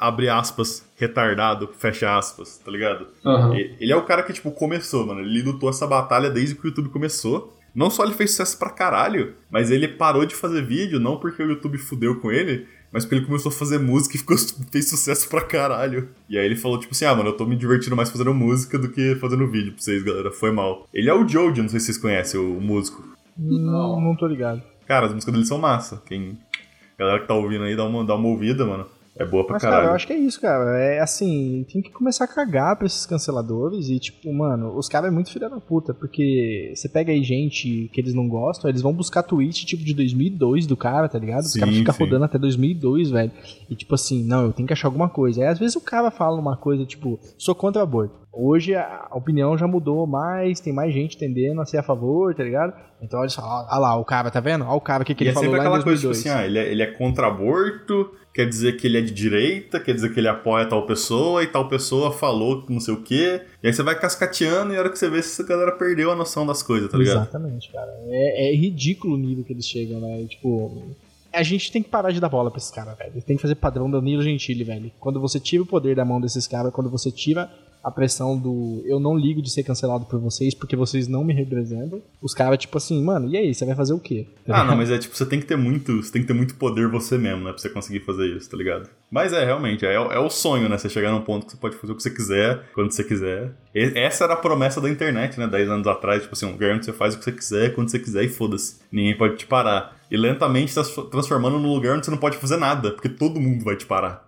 Abre 0.00 0.28
aspas, 0.28 0.84
retardado, 0.96 1.68
fecha 1.78 2.16
aspas, 2.18 2.58
tá 2.58 2.70
ligado? 2.70 3.06
E- 3.54 3.74
Ele 3.80 3.92
é 3.92 3.96
o 3.96 4.02
cara 4.04 4.22
que, 4.22 4.32
tipo, 4.32 4.50
começou, 4.50 5.06
mano. 5.06 5.20
Ele 5.20 5.42
lutou 5.42 5.70
essa 5.70 5.86
batalha 5.86 6.28
desde 6.30 6.54
que 6.54 6.64
o 6.64 6.68
YouTube 6.68 6.88
começou. 6.90 7.56
Não 7.74 7.90
só 7.90 8.02
ele 8.04 8.14
fez 8.14 8.30
sucesso 8.30 8.58
pra 8.58 8.70
caralho, 8.70 9.34
mas 9.50 9.70
ele 9.70 9.86
parou 9.86 10.26
de 10.26 10.34
fazer 10.34 10.62
vídeo, 10.62 10.98
não 10.98 11.16
porque 11.18 11.42
o 11.42 11.46
YouTube 11.48 11.78
fudeu 11.78 12.16
com 12.18 12.32
ele, 12.32 12.66
mas 12.90 13.04
porque 13.04 13.16
ele 13.16 13.26
começou 13.26 13.50
a 13.50 13.54
fazer 13.54 13.78
música 13.78 14.16
e 14.16 14.18
ficou, 14.18 14.36
fez 14.72 14.88
sucesso 14.88 15.28
pra 15.28 15.42
caralho. 15.42 16.08
E 16.28 16.36
aí 16.36 16.44
ele 16.44 16.56
falou, 16.56 16.78
tipo 16.80 16.92
assim, 16.92 17.04
ah, 17.04 17.14
mano, 17.14 17.28
eu 17.28 17.36
tô 17.36 17.46
me 17.46 17.54
divertindo 17.54 17.94
mais 17.94 18.10
fazendo 18.10 18.34
música 18.34 18.78
do 18.78 18.88
que 18.88 19.14
fazendo 19.16 19.46
vídeo 19.46 19.72
pra 19.74 19.82
vocês, 19.82 20.02
galera. 20.02 20.32
Foi 20.32 20.50
mal. 20.50 20.88
Ele 20.92 21.08
é 21.08 21.14
o 21.14 21.28
Jojo, 21.28 21.62
não 21.62 21.68
sei 21.68 21.78
se 21.78 21.86
vocês 21.86 21.98
conhecem, 21.98 22.40
o 22.40 22.60
músico. 22.60 23.04
Não, 23.36 23.58
Não. 23.60 24.00
não 24.00 24.16
tô 24.16 24.26
ligado. 24.26 24.60
Cara, 24.86 25.06
as 25.06 25.12
músicas 25.14 25.32
dele 25.34 25.46
são 25.46 25.58
massa. 25.58 26.02
Quem. 26.04 26.36
Galera 26.98 27.20
que 27.20 27.28
tá 27.28 27.34
ouvindo 27.34 27.62
aí, 27.62 27.76
dá 27.76 27.84
uma, 27.84 28.04
dá 28.04 28.16
uma 28.16 28.26
ouvida, 28.28 28.64
mano. 28.66 28.86
É 29.18 29.24
boa 29.24 29.44
pra 29.44 29.54
Mas, 29.54 29.62
caralho. 29.62 29.80
cara, 29.80 29.92
eu 29.92 29.96
acho 29.96 30.06
que 30.06 30.12
é 30.12 30.18
isso, 30.18 30.40
cara. 30.40 30.78
É 30.78 31.00
assim, 31.00 31.66
tem 31.70 31.82
que 31.82 31.90
começar 31.90 32.24
a 32.24 32.28
cagar 32.28 32.76
pra 32.76 32.86
esses 32.86 33.04
canceladores 33.04 33.88
e, 33.88 33.98
tipo, 33.98 34.32
mano, 34.32 34.76
os 34.76 34.88
caras 34.88 35.08
é 35.08 35.10
muito 35.10 35.32
filha 35.32 35.50
da 35.50 35.58
puta, 35.60 35.92
porque 35.92 36.72
você 36.72 36.88
pega 36.88 37.10
aí 37.10 37.22
gente 37.24 37.90
que 37.92 38.00
eles 38.00 38.14
não 38.14 38.28
gostam, 38.28 38.70
eles 38.70 38.80
vão 38.80 38.94
buscar 38.94 39.24
tweet, 39.24 39.66
tipo, 39.66 39.82
de 39.82 39.92
2002 39.92 40.66
do 40.66 40.76
cara, 40.76 41.08
tá 41.08 41.18
ligado? 41.18 41.44
Os 41.44 41.54
caras 41.54 41.74
ficam 41.74 41.94
rodando 41.98 42.24
até 42.24 42.38
2002, 42.38 43.10
velho. 43.10 43.32
E, 43.68 43.74
tipo 43.74 43.94
assim, 43.94 44.22
não, 44.22 44.44
eu 44.44 44.52
tenho 44.52 44.68
que 44.68 44.72
achar 44.72 44.86
alguma 44.86 45.08
coisa. 45.08 45.42
Aí, 45.42 45.48
às 45.48 45.58
vezes, 45.58 45.74
o 45.74 45.80
cara 45.80 46.12
fala 46.12 46.40
uma 46.40 46.56
coisa, 46.56 46.86
tipo, 46.86 47.18
sou 47.36 47.56
contra 47.56 47.80
o 47.80 47.82
aborto. 47.82 48.27
Hoje 48.40 48.72
a 48.72 49.08
opinião 49.10 49.58
já 49.58 49.66
mudou 49.66 50.06
mais, 50.06 50.60
tem 50.60 50.72
mais 50.72 50.94
gente 50.94 51.18
tendendo 51.18 51.60
a 51.60 51.66
ser 51.66 51.78
a 51.78 51.82
favor, 51.82 52.32
tá 52.32 52.44
ligado? 52.44 52.72
Então 53.02 53.18
olha 53.18 53.28
só, 53.28 53.42
olha 53.42 53.78
lá, 53.78 53.96
o 53.96 54.04
cara, 54.04 54.30
tá 54.30 54.38
vendo? 54.38 54.64
Olha 54.64 54.74
o 54.74 54.80
cara, 54.80 55.04
que, 55.04 55.12
que 55.12 55.24
E 55.24 55.26
ele 55.26 55.30
é 55.30 55.34
falou 55.34 55.50
sempre 55.50 55.58
lá 55.58 55.64
em 55.64 55.66
aquela 55.66 55.82
coisa, 55.82 55.98
tipo 55.98 56.12
2002. 56.12 56.18
assim, 56.18 56.28
ah, 56.28 56.46
ele 56.46 56.58
é, 56.58 56.70
ele 56.70 56.82
é 56.84 56.86
contra 56.86 57.26
aborto, 57.26 58.12
quer 58.32 58.48
dizer 58.48 58.76
que 58.76 58.86
ele 58.86 58.98
é 58.98 59.00
de 59.00 59.10
direita, 59.10 59.80
quer 59.80 59.92
dizer 59.92 60.14
que 60.14 60.20
ele 60.20 60.28
apoia 60.28 60.64
tal 60.66 60.86
pessoa, 60.86 61.42
e 61.42 61.48
tal 61.48 61.68
pessoa 61.68 62.12
falou 62.12 62.62
que 62.62 62.72
não 62.72 62.78
sei 62.78 62.94
o 62.94 63.02
quê. 63.02 63.42
E 63.60 63.66
aí 63.66 63.72
você 63.72 63.82
vai 63.82 63.98
cascateando 63.98 64.72
e 64.72 64.76
a 64.76 64.78
hora 64.78 64.90
que 64.90 64.98
você 65.00 65.10
vê 65.10 65.20
se 65.20 65.42
a 65.42 65.44
galera 65.44 65.72
perdeu 65.72 66.12
a 66.12 66.14
noção 66.14 66.46
das 66.46 66.62
coisas, 66.62 66.88
tá 66.88 66.96
ligado? 66.96 67.22
Exatamente, 67.22 67.72
cara. 67.72 67.92
É, 68.06 68.52
é 68.52 68.54
ridículo 68.54 69.14
o 69.14 69.18
nível 69.18 69.42
que 69.42 69.52
eles 69.52 69.66
chegam, 69.66 69.98
né? 69.98 70.24
Tipo, 70.28 70.80
a 71.32 71.42
gente 71.42 71.72
tem 71.72 71.82
que 71.82 71.88
parar 71.88 72.12
de 72.12 72.20
dar 72.20 72.28
bola 72.28 72.52
pra 72.52 72.58
esses 72.58 72.70
caras, 72.70 72.96
velho. 72.96 73.20
Tem 73.22 73.34
que 73.34 73.42
fazer 73.42 73.56
padrão 73.56 73.90
Danilo 73.90 74.22
Gentili, 74.22 74.62
velho. 74.62 74.92
Quando 75.00 75.20
você 75.20 75.40
tira 75.40 75.62
o 75.62 75.66
poder 75.66 75.96
da 75.96 76.04
mão 76.04 76.20
desses 76.20 76.46
caras, 76.46 76.72
quando 76.72 76.88
você 76.88 77.10
tira 77.10 77.50
a 77.82 77.90
pressão 77.90 78.36
do 78.36 78.82
eu 78.86 78.98
não 79.00 79.16
ligo 79.16 79.40
de 79.42 79.50
ser 79.50 79.62
cancelado 79.62 80.04
por 80.06 80.18
vocês 80.20 80.54
porque 80.54 80.76
vocês 80.76 81.06
não 81.08 81.24
me 81.24 81.32
representam, 81.32 82.02
os 82.22 82.34
caras, 82.34 82.58
tipo 82.58 82.76
assim, 82.76 83.02
mano, 83.02 83.28
e 83.28 83.36
aí, 83.36 83.54
você 83.54 83.64
vai 83.64 83.74
fazer 83.74 83.92
o 83.92 83.98
quê? 84.00 84.26
Tá 84.46 84.60
Ah, 84.60 84.64
não, 84.64 84.76
mas 84.76 84.90
é 84.90 84.98
tipo, 84.98 85.16
você 85.16 85.24
tem 85.26 85.40
que 85.40 85.46
ter 85.46 85.56
muito. 85.56 86.02
Você 86.02 86.12
tem 86.12 86.22
que 86.22 86.28
ter 86.28 86.34
muito 86.34 86.54
poder 86.56 86.88
você 86.88 87.16
mesmo, 87.18 87.44
né? 87.44 87.50
Pra 87.50 87.58
você 87.58 87.68
conseguir 87.68 88.00
fazer 88.00 88.26
isso, 88.26 88.50
tá 88.50 88.56
ligado? 88.56 88.88
Mas 89.10 89.32
é, 89.32 89.44
realmente, 89.44 89.86
é, 89.86 89.94
é 89.94 90.18
o 90.18 90.28
sonho, 90.30 90.68
né? 90.68 90.76
Você 90.76 90.88
chegar 90.88 91.10
num 91.12 91.22
ponto 91.22 91.46
que 91.46 91.52
você 91.52 91.58
pode 91.58 91.76
fazer 91.76 91.92
o 91.92 91.96
que 91.96 92.02
você 92.02 92.10
quiser, 92.10 92.62
quando 92.74 92.90
você 92.92 93.02
quiser. 93.04 93.52
E- 93.74 93.92
essa 93.98 94.24
era 94.24 94.34
a 94.34 94.36
promessa 94.36 94.80
da 94.80 94.88
internet, 94.90 95.38
né? 95.38 95.46
10 95.46 95.68
anos 95.68 95.86
atrás, 95.86 96.22
tipo 96.22 96.34
assim, 96.34 96.46
um 96.46 96.52
lugar 96.52 96.74
onde 96.74 96.84
você 96.84 96.92
faz 96.92 97.14
o 97.14 97.18
que 97.18 97.24
você 97.24 97.32
quiser, 97.32 97.74
quando 97.74 97.90
você 97.90 97.98
quiser 97.98 98.24
e 98.24 98.28
foda-se. 98.28 98.80
Ninguém 98.92 99.16
pode 99.16 99.36
te 99.36 99.46
parar. 99.46 99.96
E 100.10 100.16
lentamente 100.16 100.74
tá 100.74 100.82
transformando 101.10 101.58
num 101.58 101.72
lugar 101.72 101.96
onde 101.96 102.04
você 102.06 102.10
não 102.10 102.18
pode 102.18 102.36
fazer 102.38 102.56
nada, 102.56 102.90
porque 102.92 103.08
todo 103.08 103.40
mundo 103.40 103.64
vai 103.64 103.76
te 103.76 103.86
parar. 103.86 104.27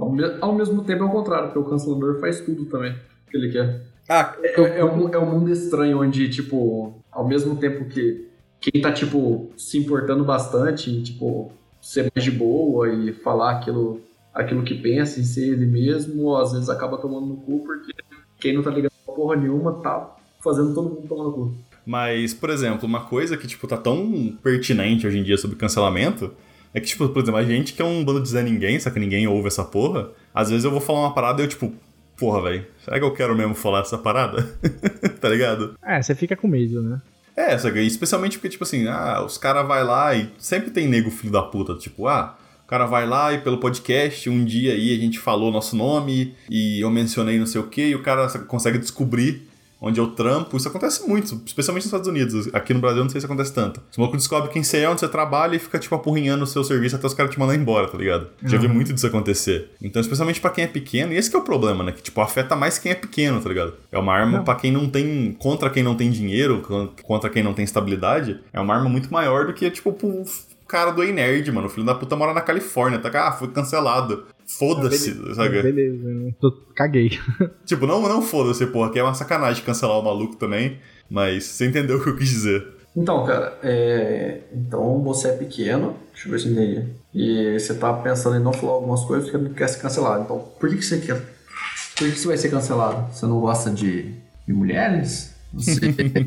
Ao, 0.00 0.10
me- 0.10 0.36
ao 0.40 0.54
mesmo 0.54 0.82
tempo 0.84 1.04
é 1.04 1.06
o 1.06 1.10
contrário, 1.10 1.46
porque 1.48 1.58
o 1.58 1.64
cancelador 1.70 2.20
faz 2.20 2.40
tudo 2.40 2.64
também 2.66 2.94
que 3.30 3.36
ele 3.36 3.50
quer. 3.52 3.82
Ah, 4.08 4.34
É, 4.42 4.78
é 4.80 4.84
um, 4.84 5.08
é 5.08 5.18
um 5.18 5.26
mundo 5.30 5.50
estranho 5.52 6.00
onde, 6.00 6.28
tipo, 6.28 6.94
ao 7.12 7.26
mesmo 7.26 7.56
tempo 7.56 7.84
que 7.84 8.26
quem 8.60 8.80
tá, 8.82 8.92
tipo, 8.92 9.50
se 9.56 9.78
importando 9.78 10.24
bastante, 10.24 10.90
e, 10.90 11.02
tipo, 11.02 11.52
ser 11.80 12.10
mais 12.14 12.24
de 12.24 12.30
boa 12.30 12.88
e 12.92 13.12
falar 13.12 13.52
aquilo, 13.52 14.00
aquilo 14.34 14.62
que 14.62 14.74
pensa 14.74 15.20
e 15.20 15.24
ser 15.24 15.52
ele 15.52 15.64
mesmo, 15.66 16.34
às 16.36 16.52
vezes 16.52 16.68
acaba 16.68 16.98
tomando 16.98 17.26
no 17.26 17.36
cu, 17.36 17.60
porque 17.64 17.92
quem 18.38 18.52
não 18.54 18.62
tá 18.62 18.70
ligando 18.70 18.90
pra 19.06 19.14
porra 19.14 19.36
nenhuma 19.36 19.74
tá 19.74 20.16
fazendo 20.42 20.74
todo 20.74 20.90
mundo 20.90 21.06
tomar 21.08 21.24
no 21.24 21.32
cu. 21.32 21.54
Mas, 21.86 22.34
por 22.34 22.50
exemplo, 22.50 22.86
uma 22.86 23.04
coisa 23.04 23.36
que, 23.36 23.46
tipo, 23.46 23.66
tá 23.66 23.76
tão 23.76 24.36
pertinente 24.42 25.06
hoje 25.06 25.18
em 25.18 25.22
dia 25.22 25.36
sobre 25.38 25.56
cancelamento 25.56 26.32
é 26.72 26.80
que, 26.80 26.86
tipo, 26.86 27.08
por 27.08 27.22
exemplo, 27.22 27.38
a 27.40 27.44
gente 27.44 27.72
que 27.72 27.82
é 27.82 27.84
um 27.84 28.04
bando 28.04 28.22
de 28.22 28.28
Zé 28.28 28.42
Ninguém, 28.42 28.78
só 28.78 28.90
que 28.90 29.00
ninguém 29.00 29.26
ouve 29.26 29.48
essa 29.48 29.64
porra, 29.64 30.10
às 30.34 30.50
vezes 30.50 30.64
eu 30.64 30.70
vou 30.70 30.80
falar 30.80 31.00
uma 31.00 31.14
parada 31.14 31.42
e 31.42 31.44
eu, 31.44 31.48
tipo, 31.48 31.72
porra, 32.16 32.42
velho, 32.42 32.66
será 32.84 32.98
que 32.98 33.04
eu 33.04 33.12
quero 33.12 33.34
mesmo 33.34 33.54
falar 33.54 33.80
essa 33.80 33.98
parada? 33.98 34.42
tá 35.20 35.28
ligado? 35.28 35.74
É, 35.82 36.00
você 36.00 36.14
fica 36.14 36.36
com 36.36 36.46
medo, 36.46 36.82
né? 36.82 37.00
É, 37.36 37.56
só 37.58 37.70
que 37.70 37.80
especialmente 37.80 38.36
porque, 38.36 38.50
tipo 38.50 38.64
assim, 38.64 38.86
ah, 38.86 39.22
os 39.24 39.38
caras 39.38 39.66
vai 39.66 39.82
lá 39.82 40.14
e 40.14 40.30
sempre 40.38 40.70
tem 40.70 40.86
nego 40.86 41.10
filho 41.10 41.32
da 41.32 41.42
puta, 41.42 41.74
tipo, 41.74 42.06
ah, 42.06 42.36
o 42.64 42.68
cara 42.68 42.86
vai 42.86 43.06
lá 43.06 43.32
e 43.32 43.38
pelo 43.38 43.58
podcast, 43.58 44.28
um 44.28 44.44
dia 44.44 44.72
aí 44.72 44.94
a 44.94 45.00
gente 45.00 45.18
falou 45.18 45.50
nosso 45.50 45.74
nome 45.74 46.34
e 46.48 46.80
eu 46.80 46.90
mencionei 46.90 47.38
não 47.38 47.46
sei 47.46 47.60
o 47.60 47.66
que, 47.66 47.88
e 47.88 47.94
o 47.94 48.02
cara 48.02 48.28
consegue 48.40 48.78
descobrir 48.78 49.48
onde 49.80 49.98
eu 49.98 50.08
trampo. 50.08 50.56
Isso 50.56 50.68
acontece 50.68 51.06
muito, 51.08 51.40
especialmente 51.46 51.82
nos 51.84 51.86
Estados 51.86 52.08
Unidos. 52.08 52.48
Aqui 52.52 52.74
no 52.74 52.80
Brasil 52.80 52.98
eu 52.98 53.04
não 53.04 53.10
sei 53.10 53.20
se 53.20 53.26
acontece 53.26 53.52
tanto. 53.52 53.80
Os 53.90 53.96
malucos 53.96 54.18
descobrem 54.20 54.52
quem 54.52 54.62
você 54.62 54.78
é, 54.78 54.88
onde 54.90 55.00
você 55.00 55.08
trabalha 55.08 55.56
e 55.56 55.58
fica, 55.58 55.78
tipo, 55.78 55.94
apurrinhando 55.94 56.44
o 56.44 56.46
seu 56.46 56.62
serviço 56.64 56.96
até 56.96 57.06
os 57.06 57.14
caras 57.14 57.32
te 57.32 57.38
mandar 57.38 57.54
embora, 57.54 57.88
tá 57.88 57.96
ligado? 57.96 58.28
Já 58.44 58.58
vi 58.58 58.68
muito 58.68 58.92
disso 58.92 59.06
acontecer. 59.06 59.70
Então, 59.82 60.00
especialmente 60.00 60.40
pra 60.40 60.50
quem 60.50 60.64
é 60.64 60.66
pequeno, 60.66 61.12
e 61.12 61.16
esse 61.16 61.30
que 61.30 61.36
é 61.36 61.38
o 61.38 61.42
problema, 61.42 61.82
né? 61.84 61.92
Que, 61.92 62.02
tipo, 62.02 62.20
afeta 62.20 62.54
mais 62.54 62.78
quem 62.78 62.92
é 62.92 62.94
pequeno, 62.94 63.40
tá 63.40 63.48
ligado? 63.48 63.74
É 63.90 63.98
uma 63.98 64.12
arma 64.14 64.42
pra 64.44 64.54
quem 64.54 64.70
não 64.70 64.88
tem. 64.88 65.32
contra 65.38 65.70
quem 65.70 65.82
não 65.82 65.94
tem 65.94 66.10
dinheiro, 66.10 66.60
con- 66.62 66.90
contra 67.02 67.30
quem 67.30 67.42
não 67.42 67.54
tem 67.54 67.64
estabilidade. 67.64 68.40
É 68.52 68.60
uma 68.60 68.74
arma 68.74 68.88
muito 68.88 69.12
maior 69.12 69.46
do 69.46 69.52
que, 69.54 69.70
tipo, 69.70 69.92
pro 69.92 70.24
cara 70.68 70.90
do 70.92 71.02
Ei 71.02 71.12
Nerd, 71.12 71.50
mano. 71.50 71.66
O 71.66 71.70
filho 71.70 71.84
da 71.86 71.94
puta 71.94 72.14
mora 72.14 72.32
na 72.32 72.40
Califórnia, 72.40 72.98
tá? 72.98 73.10
Ah, 73.28 73.32
foi 73.32 73.48
cancelado. 73.48 74.24
Foda-se, 74.58 75.34
sabe? 75.34 75.62
Beleza, 75.62 76.08
né? 76.08 76.32
Tô- 76.40 76.52
caguei. 76.74 77.18
Tipo, 77.64 77.86
não, 77.86 78.02
não 78.02 78.22
foda-se, 78.22 78.66
porra, 78.66 78.90
que 78.90 78.98
é 78.98 79.02
uma 79.02 79.14
sacanagem 79.14 79.64
cancelar 79.64 79.98
o 79.98 80.02
maluco 80.02 80.36
também. 80.36 80.78
Mas 81.08 81.44
você 81.44 81.66
entendeu 81.66 81.98
o 81.98 82.02
que 82.02 82.08
eu 82.08 82.16
quis 82.16 82.28
dizer. 82.28 82.66
Então, 82.96 83.24
cara, 83.24 83.58
é... 83.62 84.40
então 84.52 85.02
você 85.02 85.28
é 85.28 85.32
pequeno, 85.32 85.96
deixa 86.12 86.28
eu 86.28 86.32
ver 86.32 86.40
se 86.40 86.48
eu 86.48 86.52
entendi, 86.52 86.84
e 87.14 87.58
você 87.58 87.74
tá 87.74 87.92
pensando 87.92 88.36
em 88.36 88.42
não 88.42 88.52
falar 88.52 88.72
algumas 88.72 89.04
coisas 89.04 89.30
porque 89.30 89.44
não 89.44 89.54
quer 89.54 89.68
ser 89.68 89.80
cancelado. 89.80 90.24
Então, 90.24 90.38
por 90.58 90.68
que, 90.68 90.76
que 90.76 90.84
você 90.84 90.98
quer? 90.98 91.14
Por 91.16 92.06
que, 92.06 92.12
que 92.12 92.18
você 92.18 92.26
vai 92.26 92.36
ser 92.36 92.50
cancelado? 92.50 93.12
Você 93.12 93.26
não 93.26 93.40
gosta 93.40 93.70
de, 93.70 94.12
de 94.46 94.52
mulheres? 94.52 95.34
Você 95.52 95.80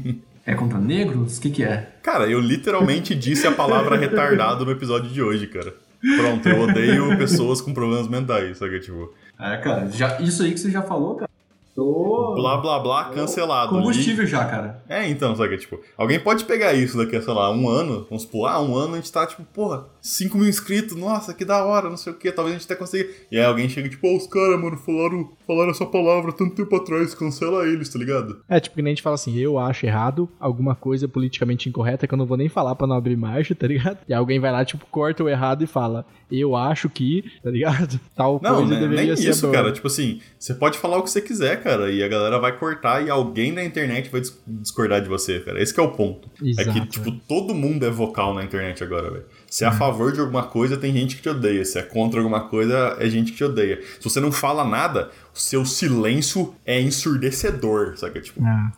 é 0.45 0.55
contra 0.55 0.79
negros? 0.79 1.38
O 1.38 1.41
que, 1.41 1.49
que 1.49 1.63
é? 1.63 1.89
Cara, 2.01 2.29
eu 2.29 2.39
literalmente 2.39 3.13
disse 3.15 3.45
a 3.47 3.51
palavra 3.51 3.97
retardado 3.97 4.65
no 4.65 4.71
episódio 4.71 5.09
de 5.09 5.21
hoje, 5.21 5.47
cara. 5.47 5.73
Pronto, 6.17 6.47
eu 6.49 6.61
odeio 6.61 7.17
pessoas 7.17 7.61
com 7.61 7.73
problemas 7.73 8.07
mentais, 8.07 8.57
sabe? 8.57 8.79
Tipo, 8.79 9.13
É, 9.39 9.57
cara, 9.57 9.89
já, 9.89 10.19
isso 10.19 10.43
aí 10.43 10.51
que 10.51 10.59
você 10.59 10.69
já 10.69 10.81
falou, 10.81 11.15
cara. 11.15 11.29
Tô... 11.75 12.33
blá 12.36 12.57
blá 12.57 12.79
blá 12.79 13.05
cancelado. 13.05 13.69
Combustível 13.69 14.25
já, 14.27 14.45
cara. 14.45 14.83
É, 14.88 15.07
então, 15.09 15.36
sabe? 15.36 15.57
Tipo, 15.57 15.79
alguém 15.97 16.19
pode 16.19 16.45
pegar 16.45 16.73
isso 16.73 16.97
daqui 16.97 17.15
a, 17.15 17.21
sei 17.21 17.33
lá, 17.33 17.51
um 17.51 17.67
ano, 17.67 18.05
vamos 18.09 18.23
supor, 18.23 18.47
ah, 18.47 18.62
um 18.62 18.75
ano 18.75 18.93
a 18.93 18.97
gente 18.97 19.12
tá, 19.12 19.25
tipo, 19.25 19.43
porra, 19.43 19.86
5 20.01 20.38
mil 20.38 20.47
inscritos, 20.47 20.95
nossa, 20.95 21.33
que 21.33 21.43
da 21.43 21.63
hora, 21.65 21.89
não 21.89 21.97
sei 21.97 22.13
o 22.13 22.15
que, 22.15 22.31
talvez 22.31 22.55
a 22.55 22.59
gente 22.59 22.65
até 22.71 22.75
consiga. 22.75 23.09
E 23.31 23.38
aí 23.38 23.45
alguém 23.45 23.67
chega, 23.67 23.89
tipo, 23.89 24.07
ó, 24.07 24.15
os 24.15 24.27
caras, 24.27 24.59
mano, 24.59 24.77
falaram, 24.77 25.31
falaram 25.47 25.71
essa 25.71 25.86
palavra 25.86 26.31
tanto 26.31 26.55
tempo 26.55 26.75
atrás, 26.75 27.15
cancela 27.15 27.65
eles, 27.67 27.89
tá 27.89 27.97
ligado? 27.97 28.41
É, 28.47 28.59
tipo, 28.59 28.75
que 28.75 28.81
nem 28.81 28.91
a 28.91 28.95
gente 28.95 29.03
fala 29.03 29.15
assim, 29.15 29.36
eu 29.38 29.57
acho 29.57 29.86
errado 29.86 30.29
alguma 30.39 30.75
coisa 30.75 31.07
politicamente 31.07 31.69
incorreta 31.69 32.07
que 32.07 32.13
eu 32.13 32.17
não 32.17 32.25
vou 32.25 32.38
nem 32.38 32.49
falar 32.49 32.75
pra 32.75 32.86
não 32.86 32.95
abrir 32.95 33.15
marcha, 33.15 33.55
tá 33.55 33.65
ligado? 33.65 33.97
E 34.07 34.13
alguém 34.13 34.39
vai 34.39 34.51
lá, 34.51 34.63
tipo, 34.63 34.86
corta 34.91 35.23
o 35.23 35.29
errado 35.29 35.63
e 35.63 35.67
fala, 35.67 36.05
eu 36.31 36.55
acho 36.55 36.89
que, 36.89 37.23
tá 37.43 37.49
ligado? 37.49 37.99
Tal 38.15 38.39
Não, 38.43 38.55
coisa 38.57 38.73
né, 38.73 38.79
deveria 38.79 39.05
nem 39.07 39.15
ser 39.15 39.29
isso, 39.29 39.41
boa. 39.47 39.53
cara. 39.53 39.71
Tipo 39.71 39.88
assim, 39.88 40.19
você 40.38 40.53
pode 40.53 40.77
falar 40.77 40.97
o 40.97 41.03
que 41.03 41.09
você 41.09 41.21
quiser, 41.21 41.62
cara, 41.63 41.89
e 41.91 42.04
a 42.04 42.08
galera 42.08 42.38
vai 42.39 42.52
cortar 42.58 43.02
e 43.06 43.10
alguém 43.10 43.52
na 43.52 43.63
internet 43.63 44.10
vai 44.10 44.21
dis- 44.21 44.38
discordar 44.47 45.02
de 45.02 45.08
você, 45.10 45.39
cara. 45.39 45.62
Esse 45.62 45.73
que 45.73 45.80
é 45.80 45.84
o 45.84 45.91
ponto. 45.91 46.30
Exato, 46.41 46.69
é 46.69 46.73
que, 46.73 46.86
tipo, 46.88 47.12
todo 47.12 47.56
mundo 47.56 47.86
é 47.86 47.89
vocal 47.89 48.34
na 48.34 48.43
internet 48.43 48.84
agora, 48.84 49.10
velho. 49.10 49.26
Se 49.49 49.63
é 49.63 49.67
a 49.67 49.71
favor 49.71 50.12
de 50.12 50.19
alguma 50.19 50.43
coisa, 50.43 50.76
tem 50.78 50.91
gente 50.93 51.15
que 51.15 51.21
te 51.21 51.30
odeia. 51.30 51.63
Se 51.63 51.78
é 51.80 51.84
contra 51.84 52.19
alguma 52.19 52.41
coisa, 52.49 52.97
é 52.99 53.08
gente 53.10 53.32
que 53.32 53.38
te 53.38 53.43
odeia. 53.43 53.80
Se 53.99 54.04
você 54.04 54.19
não 54.19 54.32
fala 54.32 54.63
nada, 54.65 55.12
o 55.34 55.39
seu 55.39 55.65
silêncio 55.65 56.54
é 56.65 56.82
ensurdecedor, 56.82 57.97
sabe? 57.97 58.21
Tipo, 58.21 58.43
Ah. 58.43 58.71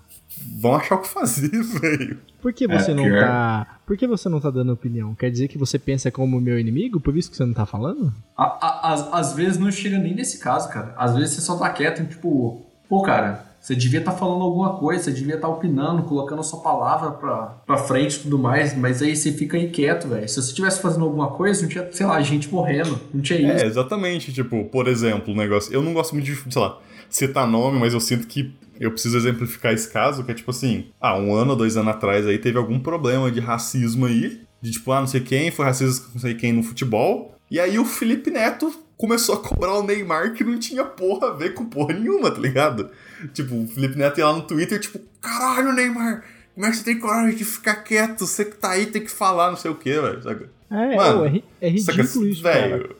vão 0.60 0.76
achar 0.76 0.96
o 0.96 1.02
que 1.02 1.08
fazer, 1.08 1.50
velho. 1.82 2.20
Por 2.42 2.54
que 2.54 2.68
você 2.68 2.92
É, 2.92 2.94
não 2.94 3.04
pior. 3.04 3.22
tá. 3.26 3.80
Por 3.88 3.98
que 3.98 4.06
você 4.08 4.30
não 4.30 4.40
tá 4.40 4.50
dando 4.52 4.72
opinião? 4.74 5.16
Quer 5.16 5.32
dizer 5.32 5.48
que 5.48 5.58
você 5.58 5.80
pensa 5.80 6.12
como 6.12 6.40
meu 6.40 6.60
inimigo? 6.60 7.00
Por 7.00 7.16
isso 7.18 7.30
que 7.32 7.38
você 7.38 7.46
não 7.46 7.54
tá 7.54 7.66
falando? 7.66 8.14
A- 8.38 8.44
a- 8.44 8.94
Às, 8.94 9.14
às 9.14 9.34
vezes 9.34 9.58
não 9.58 9.72
chega 9.72 9.98
nem 9.98 10.14
nesse 10.14 10.40
caso, 10.40 10.70
cara. 10.70 10.94
Às 10.98 11.16
vezes 11.16 11.36
você 11.36 11.42
só 11.42 11.56
tá 11.58 11.70
quieto 11.70 12.02
e, 12.04 12.06
tipo, 12.06 12.65
pô, 12.90 13.02
cara, 13.02 13.46
você 13.66 13.76
devia 13.76 13.98
estar 13.98 14.12
falando 14.12 14.44
alguma 14.44 14.78
coisa, 14.78 15.06
você 15.06 15.12
devia 15.12 15.36
estar 15.36 15.48
opinando, 15.48 16.04
colocando 16.04 16.40
a 16.40 16.44
sua 16.44 16.60
palavra 16.60 17.10
pra, 17.10 17.58
pra 17.66 17.78
frente 17.78 18.18
e 18.18 18.20
tudo 18.20 18.38
mais, 18.38 18.78
mas 18.78 19.02
aí 19.02 19.16
você 19.16 19.32
fica 19.32 19.58
aí 19.58 19.70
quieto, 19.70 20.08
velho. 20.08 20.30
Se 20.30 20.36
você 20.36 20.50
estivesse 20.50 20.80
fazendo 20.80 21.04
alguma 21.04 21.30
coisa, 21.30 21.64
não 21.64 21.70
tinha, 21.70 21.92
sei 21.92 22.06
lá, 22.06 22.22
gente 22.22 22.48
morrendo, 22.54 23.00
não 23.12 23.22
tinha 23.22 23.40
isso. 23.40 23.66
É, 23.66 23.68
exatamente. 23.68 24.32
Tipo, 24.32 24.66
por 24.66 24.88
exemplo, 24.88 25.34
o 25.34 25.38
negócio. 25.38 25.74
Eu 25.74 25.82
não 25.82 25.94
gosto 25.94 26.14
muito 26.14 26.26
de, 26.26 26.36
sei 26.36 26.62
lá, 26.62 26.78
citar 27.10 27.48
nome, 27.48 27.80
mas 27.80 27.94
eu 27.96 28.00
sinto 28.00 28.28
que 28.28 28.54
eu 28.80 28.92
preciso 28.92 29.18
exemplificar 29.18 29.74
esse 29.74 29.90
caso, 29.90 30.24
que 30.24 30.32
é 30.32 30.36
tipo 30.36 30.52
assim, 30.52 30.86
ah, 31.02 31.18
um 31.18 31.34
ano, 31.34 31.56
dois 31.56 31.76
anos 31.76 31.96
atrás 31.96 32.28
aí 32.28 32.38
teve 32.38 32.60
algum 32.60 32.80
problema 32.80 33.32
de 33.32 33.40
racismo 33.40 34.06
aí, 34.06 34.42
de 34.62 34.72
tipo, 34.72 34.92
ah, 34.92 35.00
não 35.00 35.08
sei 35.08 35.22
quem, 35.22 35.50
foi 35.50 35.66
racista 35.66 36.06
com 36.06 36.14
não 36.14 36.22
sei 36.22 36.36
quem 36.36 36.54
no 36.54 36.62
futebol. 36.62 37.36
E 37.50 37.60
aí 37.60 37.80
o 37.80 37.86
Felipe 37.86 38.30
Neto 38.30 38.72
começou 38.98 39.36
a 39.36 39.40
cobrar 39.40 39.74
o 39.78 39.84
Neymar 39.84 40.34
que 40.34 40.44
não 40.44 40.58
tinha 40.60 40.84
porra 40.86 41.30
a 41.30 41.34
ver 41.34 41.54
com 41.54 41.66
porra 41.66 41.94
nenhuma, 41.94 42.32
tá 42.32 42.40
ligado? 42.40 42.90
Tipo, 43.34 43.56
o 43.56 43.68
Felipe 43.68 43.98
Neto 43.98 44.20
ia 44.20 44.28
lá 44.28 44.34
no 44.34 44.42
Twitter, 44.44 44.80
tipo, 44.80 45.00
caralho, 45.22 45.74
Neymar, 45.74 46.24
como 46.54 46.66
é 46.66 46.70
que 46.72 46.78
você 46.78 46.84
tem 46.84 47.00
coragem 47.00 47.36
de 47.36 47.44
ficar 47.46 47.76
quieto? 47.78 48.26
Você 48.26 48.46
que 48.46 48.56
tá 48.58 48.72
aí 48.72 48.86
tem 48.86 49.04
que 49.04 49.12
falar, 49.12 49.50
não 49.50 49.58
sei 49.58 49.72
o 49.72 49.76
que, 49.76 49.92
velho, 50.00 50.22
sabe? 50.24 50.46
É, 50.72 50.96
Mano, 50.96 51.26
é, 51.62 51.68
é 51.70 51.78
Saca, 51.78 52.02
ridículo 52.02 52.28
isso, 52.28 52.42
cara. 52.44 52.68
velho. 52.70 52.96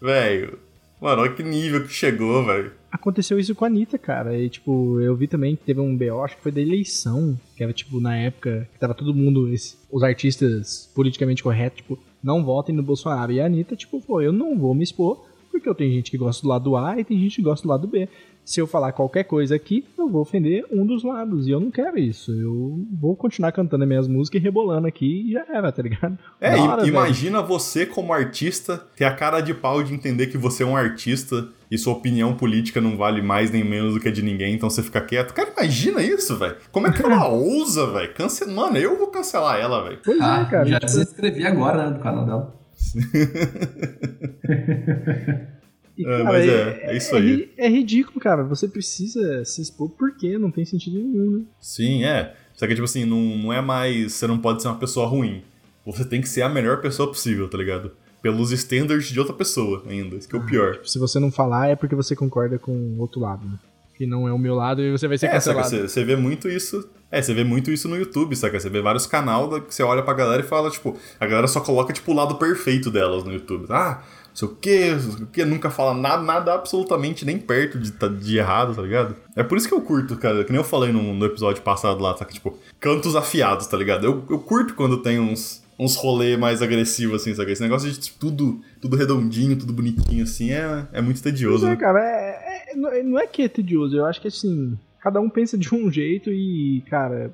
Velho. 0.00 0.58
Mano, 1.00 1.22
olha 1.22 1.32
que 1.32 1.42
nível 1.42 1.82
que 1.86 1.92
chegou, 1.92 2.44
velho. 2.44 2.72
Aconteceu 2.92 3.38
isso 3.38 3.54
com 3.54 3.64
a 3.64 3.68
Anitta, 3.68 3.96
cara. 3.96 4.36
E, 4.36 4.48
tipo, 4.50 5.00
eu 5.00 5.14
vi 5.16 5.26
também 5.26 5.56
que 5.56 5.64
teve 5.64 5.80
um 5.80 5.96
BO, 5.96 6.22
acho 6.22 6.36
que 6.36 6.42
foi 6.42 6.52
da 6.52 6.60
eleição, 6.60 7.38
que 7.56 7.62
era, 7.62 7.72
tipo, 7.72 8.00
na 8.00 8.16
época 8.16 8.68
que 8.72 8.78
tava 8.78 8.94
todo 8.94 9.14
mundo, 9.14 9.48
esse- 9.52 9.76
os 9.90 10.02
artistas 10.02 10.90
politicamente 10.94 11.42
corretos, 11.42 11.78
tipo, 11.78 11.98
não 12.22 12.44
votem 12.44 12.74
no 12.74 12.82
Bolsonaro. 12.82 13.32
E 13.32 13.40
a 13.40 13.46
Anitta, 13.46 13.76
tipo, 13.76 14.00
foi, 14.00 14.26
eu 14.26 14.32
não 14.32 14.58
vou 14.58 14.74
me 14.74 14.82
expor, 14.84 15.24
porque 15.50 15.68
eu 15.68 15.74
tenho 15.74 15.92
gente 15.92 16.10
que 16.10 16.18
gosta 16.18 16.42
do 16.42 16.48
lado 16.48 16.76
A 16.76 16.98
e 16.98 17.04
tem 17.04 17.18
gente 17.18 17.36
que 17.36 17.42
gosta 17.42 17.66
do 17.66 17.70
lado 17.70 17.86
B. 17.86 18.08
Se 18.44 18.60
eu 18.60 18.66
falar 18.66 18.92
qualquer 18.92 19.24
coisa 19.24 19.54
aqui, 19.54 19.84
eu 19.96 20.08
vou 20.08 20.22
ofender 20.22 20.64
um 20.72 20.84
dos 20.84 21.04
lados. 21.04 21.46
E 21.46 21.50
eu 21.50 21.60
não 21.60 21.70
quero 21.70 21.98
isso. 21.98 22.32
Eu 22.32 22.84
vou 22.98 23.14
continuar 23.14 23.52
cantando 23.52 23.84
as 23.84 23.88
minhas 23.88 24.08
músicas 24.08 24.40
e 24.40 24.44
rebolando 24.44 24.86
aqui 24.88 25.28
e 25.28 25.32
já 25.32 25.44
era, 25.48 25.70
tá 25.70 25.82
ligado? 25.82 26.18
É, 26.40 26.56
hora, 26.56 26.86
imagina 26.86 27.38
velho. 27.38 27.48
você 27.48 27.84
como 27.84 28.12
artista 28.12 28.78
ter 28.96 29.04
a 29.04 29.14
cara 29.14 29.40
de 29.40 29.54
pau 29.54 29.82
de 29.82 29.94
entender 29.94 30.28
que 30.28 30.38
você 30.38 30.62
é 30.62 30.66
um 30.66 30.76
artista 30.76 31.48
e 31.70 31.78
sua 31.78 31.92
opinião 31.92 32.34
política 32.34 32.80
não 32.80 32.96
vale 32.96 33.22
mais 33.22 33.50
nem 33.50 33.62
menos 33.62 33.94
do 33.94 34.00
que 34.00 34.08
a 34.08 34.12
de 34.12 34.22
ninguém, 34.22 34.54
então 34.54 34.68
você 34.68 34.82
fica 34.82 35.00
quieto. 35.00 35.32
Cara, 35.32 35.52
imagina 35.56 36.02
isso, 36.02 36.36
velho. 36.36 36.56
Como 36.72 36.88
é 36.88 36.92
que 36.92 37.02
ela 37.02 37.28
ousa, 37.30 37.86
velho? 37.92 38.12
Cancel... 38.14 38.50
Mano, 38.50 38.76
eu 38.78 38.98
vou 38.98 39.08
cancelar 39.08 39.60
ela, 39.60 39.84
velho. 39.84 39.98
Pois 40.04 40.18
é, 40.18 40.24
ah, 40.24 40.44
é, 40.46 40.50
cara. 40.50 40.66
Já 40.66 40.80
tipo... 40.80 40.98
inscrevi 40.98 41.46
agora, 41.46 41.88
né, 41.88 41.96
do 41.96 42.02
canal 42.02 42.26
dela. 42.26 42.59
E, 46.00 46.06
é, 46.06 46.22
cara, 46.22 46.38
é, 46.38 46.48
é, 46.48 46.92
é, 46.92 46.96
isso 46.96 47.14
aí. 47.14 47.50
É, 47.58 47.66
é, 47.66 47.68
ridículo, 47.68 48.18
cara. 48.18 48.42
Você 48.44 48.66
precisa 48.66 49.44
se 49.44 49.60
expor 49.60 49.90
porque 49.90 50.38
não 50.38 50.50
tem 50.50 50.64
sentido 50.64 50.98
nenhum, 50.98 51.38
né? 51.38 51.44
Sim, 51.60 52.04
é. 52.04 52.34
Só 52.54 52.66
que, 52.66 52.74
tipo 52.74 52.84
assim, 52.84 53.04
não, 53.04 53.36
não 53.36 53.52
é 53.52 53.60
mais. 53.60 54.14
Você 54.14 54.26
não 54.26 54.38
pode 54.38 54.62
ser 54.62 54.68
uma 54.68 54.78
pessoa 54.78 55.06
ruim. 55.06 55.42
Você 55.84 56.04
tem 56.04 56.22
que 56.22 56.28
ser 56.28 56.42
a 56.42 56.48
melhor 56.48 56.80
pessoa 56.80 57.08
possível, 57.08 57.48
tá 57.48 57.58
ligado? 57.58 57.92
Pelos 58.22 58.50
standards 58.52 59.08
de 59.08 59.18
outra 59.18 59.34
pessoa 59.34 59.82
ainda. 59.86 60.16
Isso 60.16 60.28
que 60.28 60.36
é 60.36 60.38
o 60.38 60.42
ah, 60.42 60.46
pior. 60.46 60.72
Tipo, 60.74 60.88
se 60.88 60.98
você 60.98 61.18
não 61.18 61.30
falar, 61.30 61.68
é 61.68 61.76
porque 61.76 61.94
você 61.94 62.16
concorda 62.16 62.58
com 62.58 62.72
o 62.72 62.98
outro 62.98 63.20
lado, 63.20 63.46
né? 63.46 63.58
Que 64.00 64.06
não 64.06 64.26
é 64.26 64.32
o 64.32 64.38
meu 64.38 64.54
lado 64.54 64.80
e 64.80 64.90
você 64.90 65.06
vai 65.06 65.18
ser 65.18 65.26
é, 65.26 65.32
cancelado. 65.32 65.68
Saca, 65.68 65.82
você, 65.82 65.86
você 65.86 66.02
vê 66.02 66.16
muito 66.16 66.48
isso. 66.48 66.88
É, 67.10 67.20
você 67.20 67.34
vê 67.34 67.44
muito 67.44 67.70
isso 67.70 67.86
no 67.86 67.98
YouTube, 67.98 68.34
saca? 68.34 68.58
Você 68.58 68.70
vê 68.70 68.80
vários 68.80 69.06
canais 69.06 69.46
que 69.68 69.74
você 69.74 69.82
olha 69.82 70.02
pra 70.02 70.14
galera 70.14 70.40
e 70.40 70.46
fala, 70.46 70.70
tipo, 70.70 70.96
a 71.20 71.26
galera 71.26 71.46
só 71.46 71.60
coloca, 71.60 71.92
tipo, 71.92 72.10
o 72.10 72.14
lado 72.14 72.36
perfeito 72.36 72.90
delas 72.90 73.24
no 73.24 73.30
YouTube. 73.30 73.66
Ah, 73.68 74.02
sei 74.32 74.48
o 74.48 74.54
que, 74.54 74.92
o 75.20 75.26
que, 75.26 75.44
nunca 75.44 75.68
fala 75.68 75.92
nada, 75.92 76.22
nada 76.22 76.54
absolutamente 76.54 77.26
nem 77.26 77.36
perto 77.36 77.78
de, 77.78 77.92
de 77.92 78.38
errado, 78.38 78.74
tá 78.74 78.80
ligado? 78.80 79.16
É 79.36 79.42
por 79.42 79.58
isso 79.58 79.68
que 79.68 79.74
eu 79.74 79.82
curto, 79.82 80.16
cara, 80.16 80.44
que 80.44 80.50
nem 80.50 80.58
eu 80.58 80.64
falei 80.64 80.90
no, 80.90 81.12
no 81.12 81.26
episódio 81.26 81.60
passado 81.60 82.00
lá, 82.00 82.14
tá? 82.14 82.24
Tipo, 82.24 82.58
cantos 82.80 83.14
afiados, 83.14 83.66
tá 83.66 83.76
ligado? 83.76 84.06
Eu, 84.06 84.24
eu 84.30 84.38
curto 84.38 84.72
quando 84.72 85.02
tem 85.02 85.20
uns, 85.20 85.62
uns 85.78 85.94
rolê 85.94 86.38
mais 86.38 86.62
agressivos, 86.62 87.20
assim, 87.20 87.34
sabe? 87.34 87.52
Esse 87.52 87.60
negócio 87.60 87.90
de 87.90 88.00
tipo, 88.00 88.18
tudo, 88.18 88.62
tudo 88.80 88.96
redondinho, 88.96 89.56
tudo 89.56 89.74
bonitinho, 89.74 90.24
assim, 90.24 90.52
é, 90.52 90.86
é 90.90 91.02
muito 91.02 91.22
tedioso. 91.22 91.66
Não, 91.66 91.72
é, 91.72 91.74
né? 91.74 91.80
cara, 91.80 92.00
é, 92.00 92.49
não 92.76 93.18
é 93.18 93.26
que 93.26 93.42
é 93.42 93.48
tedioso, 93.48 93.96
eu 93.96 94.06
acho 94.06 94.20
que 94.20 94.28
assim, 94.28 94.78
cada 95.00 95.20
um 95.20 95.28
pensa 95.28 95.56
de 95.58 95.74
um 95.74 95.90
jeito 95.92 96.30
e, 96.30 96.82
cara, 96.88 97.32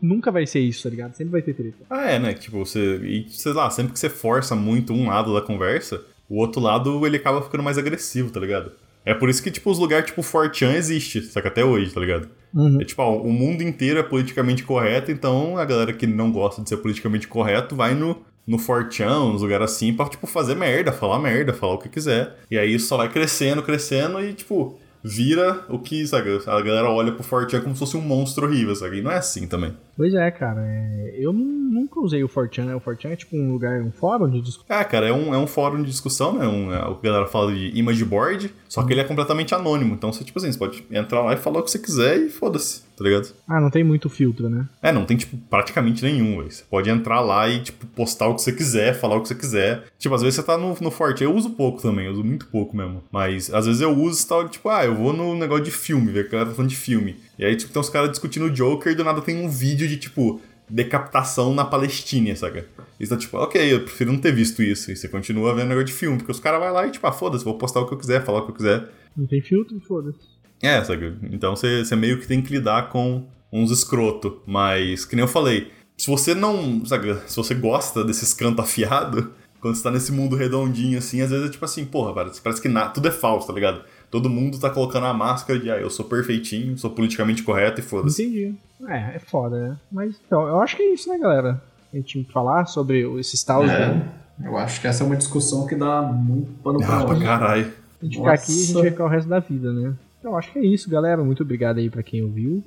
nunca 0.00 0.30
vai 0.30 0.46
ser 0.46 0.60
isso, 0.60 0.84
tá 0.84 0.90
ligado? 0.90 1.14
Sempre 1.14 1.32
vai 1.32 1.42
ter 1.42 1.54
treta. 1.54 1.84
Ah, 1.90 2.10
é, 2.10 2.18
né? 2.18 2.34
Tipo, 2.34 2.64
você. 2.64 2.96
E, 2.96 3.28
sei 3.28 3.52
lá, 3.52 3.68
sempre 3.70 3.92
que 3.92 3.98
você 3.98 4.08
força 4.08 4.54
muito 4.54 4.92
um 4.92 5.08
lado 5.08 5.34
da 5.34 5.42
conversa, 5.42 6.02
o 6.28 6.38
outro 6.38 6.60
lado 6.60 7.04
ele 7.06 7.16
acaba 7.16 7.42
ficando 7.42 7.64
mais 7.64 7.78
agressivo, 7.78 8.30
tá 8.30 8.40
ligado? 8.40 8.72
É 9.04 9.14
por 9.14 9.28
isso 9.30 9.42
que, 9.42 9.50
tipo, 9.50 9.70
os 9.70 9.78
lugares 9.78 10.06
tipo 10.06 10.22
Fortran 10.22 10.74
existe, 10.74 11.22
só 11.22 11.40
que 11.40 11.48
até 11.48 11.64
hoje, 11.64 11.92
tá 11.92 12.00
ligado? 12.00 12.28
Uhum. 12.54 12.80
É 12.80 12.84
tipo, 12.84 13.00
ó, 13.02 13.16
o 13.16 13.32
mundo 13.32 13.62
inteiro 13.62 13.98
é 13.98 14.02
politicamente 14.02 14.62
correto, 14.62 15.10
então 15.10 15.56
a 15.56 15.64
galera 15.64 15.92
que 15.92 16.06
não 16.06 16.30
gosta 16.30 16.62
de 16.62 16.68
ser 16.68 16.76
politicamente 16.78 17.26
correto 17.26 17.74
vai 17.74 17.94
no, 17.94 18.22
no 18.50 18.58
Fortran, 18.58 19.30
nos 19.30 19.42
lugares 19.42 19.70
assim, 19.70 19.94
pra, 19.94 20.08
tipo, 20.08 20.26
fazer 20.26 20.56
merda, 20.56 20.90
falar 20.90 21.20
merda, 21.20 21.54
falar 21.54 21.74
o 21.74 21.78
que 21.78 21.88
quiser. 21.88 22.36
E 22.50 22.58
aí 22.58 22.74
isso 22.74 22.88
só 22.88 22.96
vai 22.96 23.08
crescendo, 23.08 23.62
crescendo 23.62 24.20
e, 24.20 24.34
tipo, 24.34 24.76
vira 25.04 25.64
o 25.68 25.78
que, 25.78 26.04
sabe? 26.04 26.30
A 26.44 26.60
galera 26.60 26.90
olha 26.90 27.12
pro 27.12 27.22
Fortran 27.22 27.60
como 27.60 27.76
se 27.76 27.78
fosse 27.78 27.96
um 27.96 28.00
monstro 28.00 28.46
horrível, 28.46 28.74
sabe? 28.74 28.98
E 28.98 29.02
não 29.02 29.12
é 29.12 29.18
assim 29.18 29.46
também. 29.46 29.72
Pois 29.96 30.12
é, 30.14 30.30
cara. 30.32 30.60
É... 30.66 31.16
Eu 31.16 31.32
nunca 31.32 32.00
usei 32.00 32.24
o 32.24 32.28
Fortran, 32.28 32.64
né? 32.64 32.74
O 32.74 32.80
Fortran 32.80 33.10
é 33.10 33.16
tipo 33.16 33.36
um 33.36 33.52
lugar, 33.52 33.80
um 33.82 33.92
fórum 33.92 34.28
de 34.28 34.40
discussão. 34.40 34.76
Ah, 34.76 34.84
cara, 34.84 35.08
é 35.08 35.12
um, 35.12 35.32
é 35.32 35.38
um 35.38 35.46
fórum 35.46 35.82
de 35.82 35.88
discussão, 35.88 36.36
né? 36.36 36.46
Um, 36.46 36.74
é, 36.74 36.84
o 36.88 36.96
que 36.96 37.06
a 37.06 37.10
galera 37.10 37.28
fala 37.28 37.52
de 37.54 37.78
image 37.78 38.04
board, 38.04 38.52
só 38.68 38.82
que 38.82 38.92
ele 38.92 39.00
é 39.00 39.04
completamente 39.04 39.54
anônimo. 39.54 39.94
Então 39.94 40.12
você, 40.12 40.24
tipo 40.24 40.38
assim, 40.38 40.50
você 40.50 40.58
pode 40.58 40.84
entrar 40.90 41.22
lá 41.22 41.34
e 41.34 41.36
falar 41.36 41.60
o 41.60 41.62
que 41.62 41.70
você 41.70 41.78
quiser 41.78 42.18
e 42.18 42.28
foda-se, 42.28 42.82
tá 43.00 43.04
ligado? 43.04 43.34
Ah, 43.48 43.58
não 43.58 43.70
tem 43.70 43.82
muito 43.82 44.10
filtro, 44.10 44.50
né? 44.50 44.68
É, 44.82 44.92
não 44.92 45.06
tem, 45.06 45.16
tipo, 45.16 45.34
praticamente 45.48 46.04
nenhum, 46.04 46.36
véio. 46.36 46.50
Você 46.50 46.62
pode 46.68 46.90
entrar 46.90 47.22
lá 47.22 47.48
e, 47.48 47.62
tipo, 47.62 47.86
postar 47.86 48.28
o 48.28 48.34
que 48.34 48.42
você 48.42 48.52
quiser, 48.52 48.92
falar 48.92 49.16
o 49.16 49.22
que 49.22 49.28
você 49.28 49.34
quiser. 49.34 49.84
Tipo, 49.98 50.14
às 50.14 50.20
vezes 50.20 50.34
você 50.34 50.42
tá 50.42 50.58
no, 50.58 50.76
no 50.78 50.90
Forte. 50.90 51.24
Eu 51.24 51.34
uso 51.34 51.48
pouco 51.48 51.80
também, 51.80 52.04
eu 52.04 52.12
uso 52.12 52.22
muito 52.22 52.46
pouco 52.48 52.76
mesmo. 52.76 53.02
Mas 53.10 53.52
às 53.54 53.64
vezes 53.64 53.80
eu 53.80 53.90
uso 53.90 54.28
tal, 54.28 54.46
tipo, 54.50 54.68
ah, 54.68 54.84
eu 54.84 54.94
vou 54.94 55.14
no 55.14 55.34
negócio 55.34 55.64
de 55.64 55.70
filme, 55.70 56.12
ver 56.12 56.24
que 56.24 56.28
a 56.28 56.32
galera 56.32 56.50
tá 56.50 56.56
falando 56.56 56.68
de 56.68 56.76
filme. 56.76 57.16
E 57.38 57.44
aí, 57.46 57.56
tipo, 57.56 57.72
tem 57.72 57.80
uns 57.80 57.88
caras 57.88 58.10
discutindo 58.10 58.44
o 58.44 58.50
Joker 58.50 58.92
e 58.92 58.94
do 58.94 59.02
nada 59.02 59.22
tem 59.22 59.42
um 59.42 59.48
vídeo 59.48 59.88
de, 59.88 59.96
tipo, 59.96 60.38
decapitação 60.68 61.54
na 61.54 61.64
Palestina, 61.64 62.36
saca? 62.36 62.66
E 62.98 63.06
você 63.06 63.14
tá 63.14 63.18
tipo, 63.18 63.38
ok, 63.38 63.72
eu 63.72 63.80
prefiro 63.80 64.12
não 64.12 64.20
ter 64.20 64.32
visto 64.32 64.62
isso. 64.62 64.92
E 64.92 64.96
você 64.96 65.08
continua 65.08 65.54
vendo 65.54 65.68
negócio 65.68 65.86
de 65.86 65.94
filme, 65.94 66.18
porque 66.18 66.32
os 66.32 66.38
caras 66.38 66.60
vão 66.60 66.70
lá 66.70 66.86
e 66.86 66.90
tipo, 66.90 67.06
ah, 67.06 67.12
foda-se, 67.12 67.42
vou 67.42 67.56
postar 67.56 67.80
o 67.80 67.86
que 67.86 67.94
eu 67.94 67.98
quiser, 67.98 68.22
falar 68.22 68.40
o 68.40 68.44
que 68.44 68.50
eu 68.50 68.56
quiser. 68.56 68.88
Não 69.16 69.26
tem 69.26 69.40
filtro, 69.40 69.80
foda-se. 69.80 70.39
É, 70.62 70.82
saca? 70.84 71.14
Então 71.30 71.56
você, 71.56 71.84
você 71.84 71.96
meio 71.96 72.18
que 72.18 72.26
tem 72.26 72.42
que 72.42 72.52
lidar 72.52 72.88
com 72.88 73.24
uns 73.52 73.70
escroto. 73.70 74.42
Mas, 74.46 75.04
que 75.04 75.16
nem 75.16 75.24
eu 75.24 75.28
falei, 75.28 75.70
se 75.96 76.08
você 76.08 76.34
não, 76.34 76.84
saca? 76.84 77.22
Se 77.26 77.36
você 77.36 77.54
gosta 77.54 78.04
desses 78.04 78.32
cantos 78.34 78.64
afiados, 78.64 79.26
quando 79.60 79.74
você 79.74 79.82
tá 79.82 79.90
nesse 79.90 80.12
mundo 80.12 80.36
redondinho 80.36 80.98
assim, 80.98 81.20
às 81.20 81.30
vezes 81.30 81.48
é 81.48 81.50
tipo 81.50 81.64
assim, 81.64 81.84
porra, 81.84 82.12
parece, 82.12 82.40
parece 82.40 82.62
que 82.62 82.68
nada, 82.68 82.90
tudo 82.90 83.08
é 83.08 83.10
falso, 83.10 83.46
tá 83.46 83.52
ligado? 83.52 83.84
todo 84.10 84.28
mundo 84.28 84.58
tá 84.58 84.68
colocando 84.68 85.06
a 85.06 85.14
máscara 85.14 85.58
de, 85.58 85.70
ah, 85.70 85.78
eu 85.78 85.88
sou 85.88 86.04
perfeitinho, 86.04 86.76
sou 86.76 86.90
politicamente 86.90 87.42
correto 87.42 87.80
e 87.80 87.82
foda-se. 87.82 88.22
Entendi. 88.22 88.54
É, 88.88 89.16
é 89.16 89.18
foda, 89.18 89.68
né? 89.68 89.76
Mas 89.90 90.20
então, 90.26 90.46
eu 90.48 90.60
acho 90.60 90.76
que 90.76 90.82
é 90.82 90.92
isso, 90.92 91.08
né, 91.08 91.18
galera? 91.18 91.62
A 91.92 91.96
gente 91.96 92.06
tinha 92.06 92.24
que 92.24 92.32
falar 92.32 92.66
sobre 92.66 93.02
esses 93.18 93.42
taus. 93.44 93.70
É, 93.70 93.94
né? 93.94 94.08
Eu 94.42 94.56
acho 94.56 94.80
que 94.80 94.86
essa 94.86 95.04
é 95.04 95.06
uma 95.06 95.16
discussão 95.16 95.66
que 95.66 95.76
dá 95.76 96.02
muito 96.02 96.50
pano 96.62 96.78
pra 96.78 97.00
ah, 97.00 97.14
caralho. 97.20 97.72
A 98.00 98.04
gente 98.04 98.16
ficar 98.16 98.32
aqui 98.32 98.52
e 98.52 98.54
a 98.54 98.66
gente 98.66 98.72
vai 98.74 98.90
ficar 98.90 99.04
o 99.04 99.08
resto 99.08 99.28
da 99.28 99.38
vida, 99.38 99.72
né? 99.72 99.94
Então, 100.20 100.36
acho 100.36 100.52
que 100.52 100.58
é 100.60 100.64
isso, 100.64 100.88
galera. 100.88 101.24
Muito 101.24 101.42
obrigado 101.42 101.78
aí 101.78 101.90
pra 101.90 102.02
quem 102.02 102.22
ouviu 102.22 102.62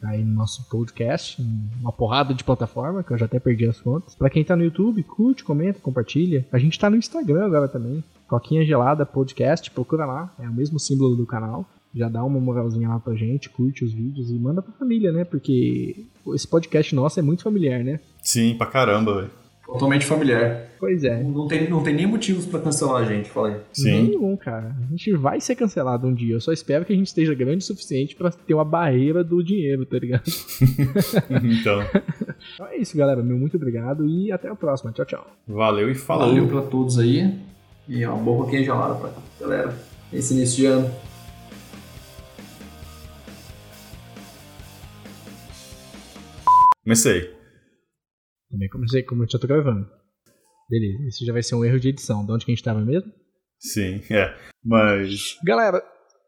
tá 0.00 0.10
aí 0.10 0.24
no 0.24 0.34
nosso 0.34 0.68
podcast, 0.68 1.40
uma 1.80 1.92
porrada 1.92 2.34
de 2.34 2.44
plataforma, 2.44 3.02
que 3.02 3.12
eu 3.12 3.18
já 3.18 3.26
até 3.26 3.38
perdi 3.38 3.66
as 3.66 3.80
contas. 3.80 4.14
Para 4.14 4.30
quem 4.30 4.44
tá 4.44 4.54
no 4.54 4.64
YouTube, 4.64 5.02
curte, 5.02 5.44
comenta, 5.44 5.80
compartilha. 5.80 6.46
A 6.52 6.58
gente 6.58 6.78
tá 6.78 6.90
no 6.90 6.96
Instagram 6.96 7.46
agora 7.46 7.68
também. 7.68 8.04
Coquinha 8.28 8.64
Gelada 8.64 9.06
Podcast, 9.06 9.70
procura 9.70 10.04
lá, 10.04 10.32
é 10.38 10.48
o 10.48 10.52
mesmo 10.52 10.78
símbolo 10.78 11.16
do 11.16 11.26
canal. 11.26 11.66
Já 11.92 12.08
dá 12.08 12.22
uma 12.22 12.38
moralzinha 12.38 12.88
lá 12.88 13.00
pra 13.00 13.14
gente, 13.14 13.50
curte 13.50 13.84
os 13.84 13.92
vídeos 13.92 14.30
e 14.30 14.34
manda 14.34 14.62
pra 14.62 14.72
família, 14.72 15.10
né? 15.10 15.24
Porque 15.24 16.04
esse 16.28 16.46
podcast 16.46 16.94
nosso 16.94 17.18
é 17.18 17.22
muito 17.22 17.42
familiar, 17.42 17.82
né? 17.82 17.98
Sim, 18.22 18.54
pra 18.54 18.66
caramba, 18.66 19.16
velho. 19.16 19.39
Totalmente 19.72 20.04
familiar. 20.04 20.68
Pois 20.80 21.04
é. 21.04 21.22
Não 21.22 21.46
tem, 21.46 21.70
não 21.70 21.82
tem 21.82 21.94
nem 21.94 22.06
motivos 22.06 22.44
para 22.44 22.58
cancelar 22.60 23.02
a 23.02 23.04
gente, 23.04 23.30
falei. 23.30 23.56
Sim. 23.72 24.08
Nenhum, 24.08 24.36
cara. 24.36 24.74
A 24.82 24.90
gente 24.90 25.12
vai 25.12 25.40
ser 25.40 25.54
cancelado 25.54 26.06
um 26.06 26.14
dia. 26.14 26.34
Eu 26.34 26.40
só 26.40 26.52
espero 26.52 26.84
que 26.84 26.92
a 26.92 26.96
gente 26.96 27.06
esteja 27.06 27.34
grande 27.34 27.58
o 27.58 27.66
suficiente 27.66 28.16
para 28.16 28.30
ter 28.30 28.54
uma 28.54 28.64
barreira 28.64 29.22
do 29.22 29.42
dinheiro, 29.44 29.86
tá 29.86 29.98
ligado? 29.98 30.24
então. 31.30 31.82
então 32.54 32.66
é 32.66 32.78
isso, 32.78 32.96
galera. 32.96 33.22
Meu 33.22 33.38
muito 33.38 33.56
obrigado 33.56 34.08
e 34.08 34.32
até 34.32 34.48
a 34.48 34.56
próxima. 34.56 34.90
Tchau, 34.90 35.04
tchau. 35.04 35.26
Valeu 35.46 35.88
e 35.90 35.94
falou. 35.94 36.28
Valeu 36.28 36.48
pra 36.48 36.62
todos 36.62 36.98
aí. 36.98 37.38
E 37.88 38.04
uma 38.04 38.16
boa 38.16 38.38
pouquinho 38.38 38.64
gelada 38.64 38.94
pra 38.94 39.10
galera. 39.40 39.76
Esse 40.12 40.34
início 40.34 40.56
de 40.56 40.66
ano. 40.66 40.90
Comecei. 46.82 47.39
Também 48.50 48.68
comecei, 48.68 49.02
como 49.02 49.22
eu 49.22 49.28
já 49.30 49.38
tô 49.38 49.46
gravando. 49.46 49.88
Beleza, 50.68 51.08
esse 51.08 51.24
já 51.24 51.32
vai 51.32 51.42
ser 51.42 51.54
um 51.54 51.64
erro 51.64 51.78
de 51.78 51.88
edição. 51.88 52.24
De 52.24 52.32
onde 52.32 52.44
que 52.44 52.50
a 52.50 52.54
gente 52.54 52.64
tava 52.64 52.80
mesmo? 52.80 53.12
Sim, 53.58 54.02
é. 54.10 54.36
Mas. 54.64 55.38
Galera, 55.44 55.82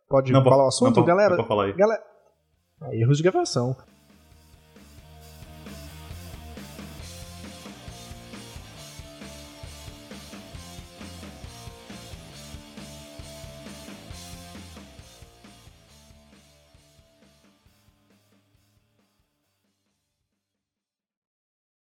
pode 0.08 0.32
não, 0.32 0.42
falar 0.44 0.64
o 0.64 0.68
assunto? 0.68 0.96
Não, 0.96 1.04
galera, 1.04 1.37
não 1.37 1.46
falar 1.46 1.66
aí. 1.66 1.72
galera. 1.72 2.02
Ah, 2.80 2.94
erros 2.94 3.18
de 3.18 3.22
gravação. 3.22 3.76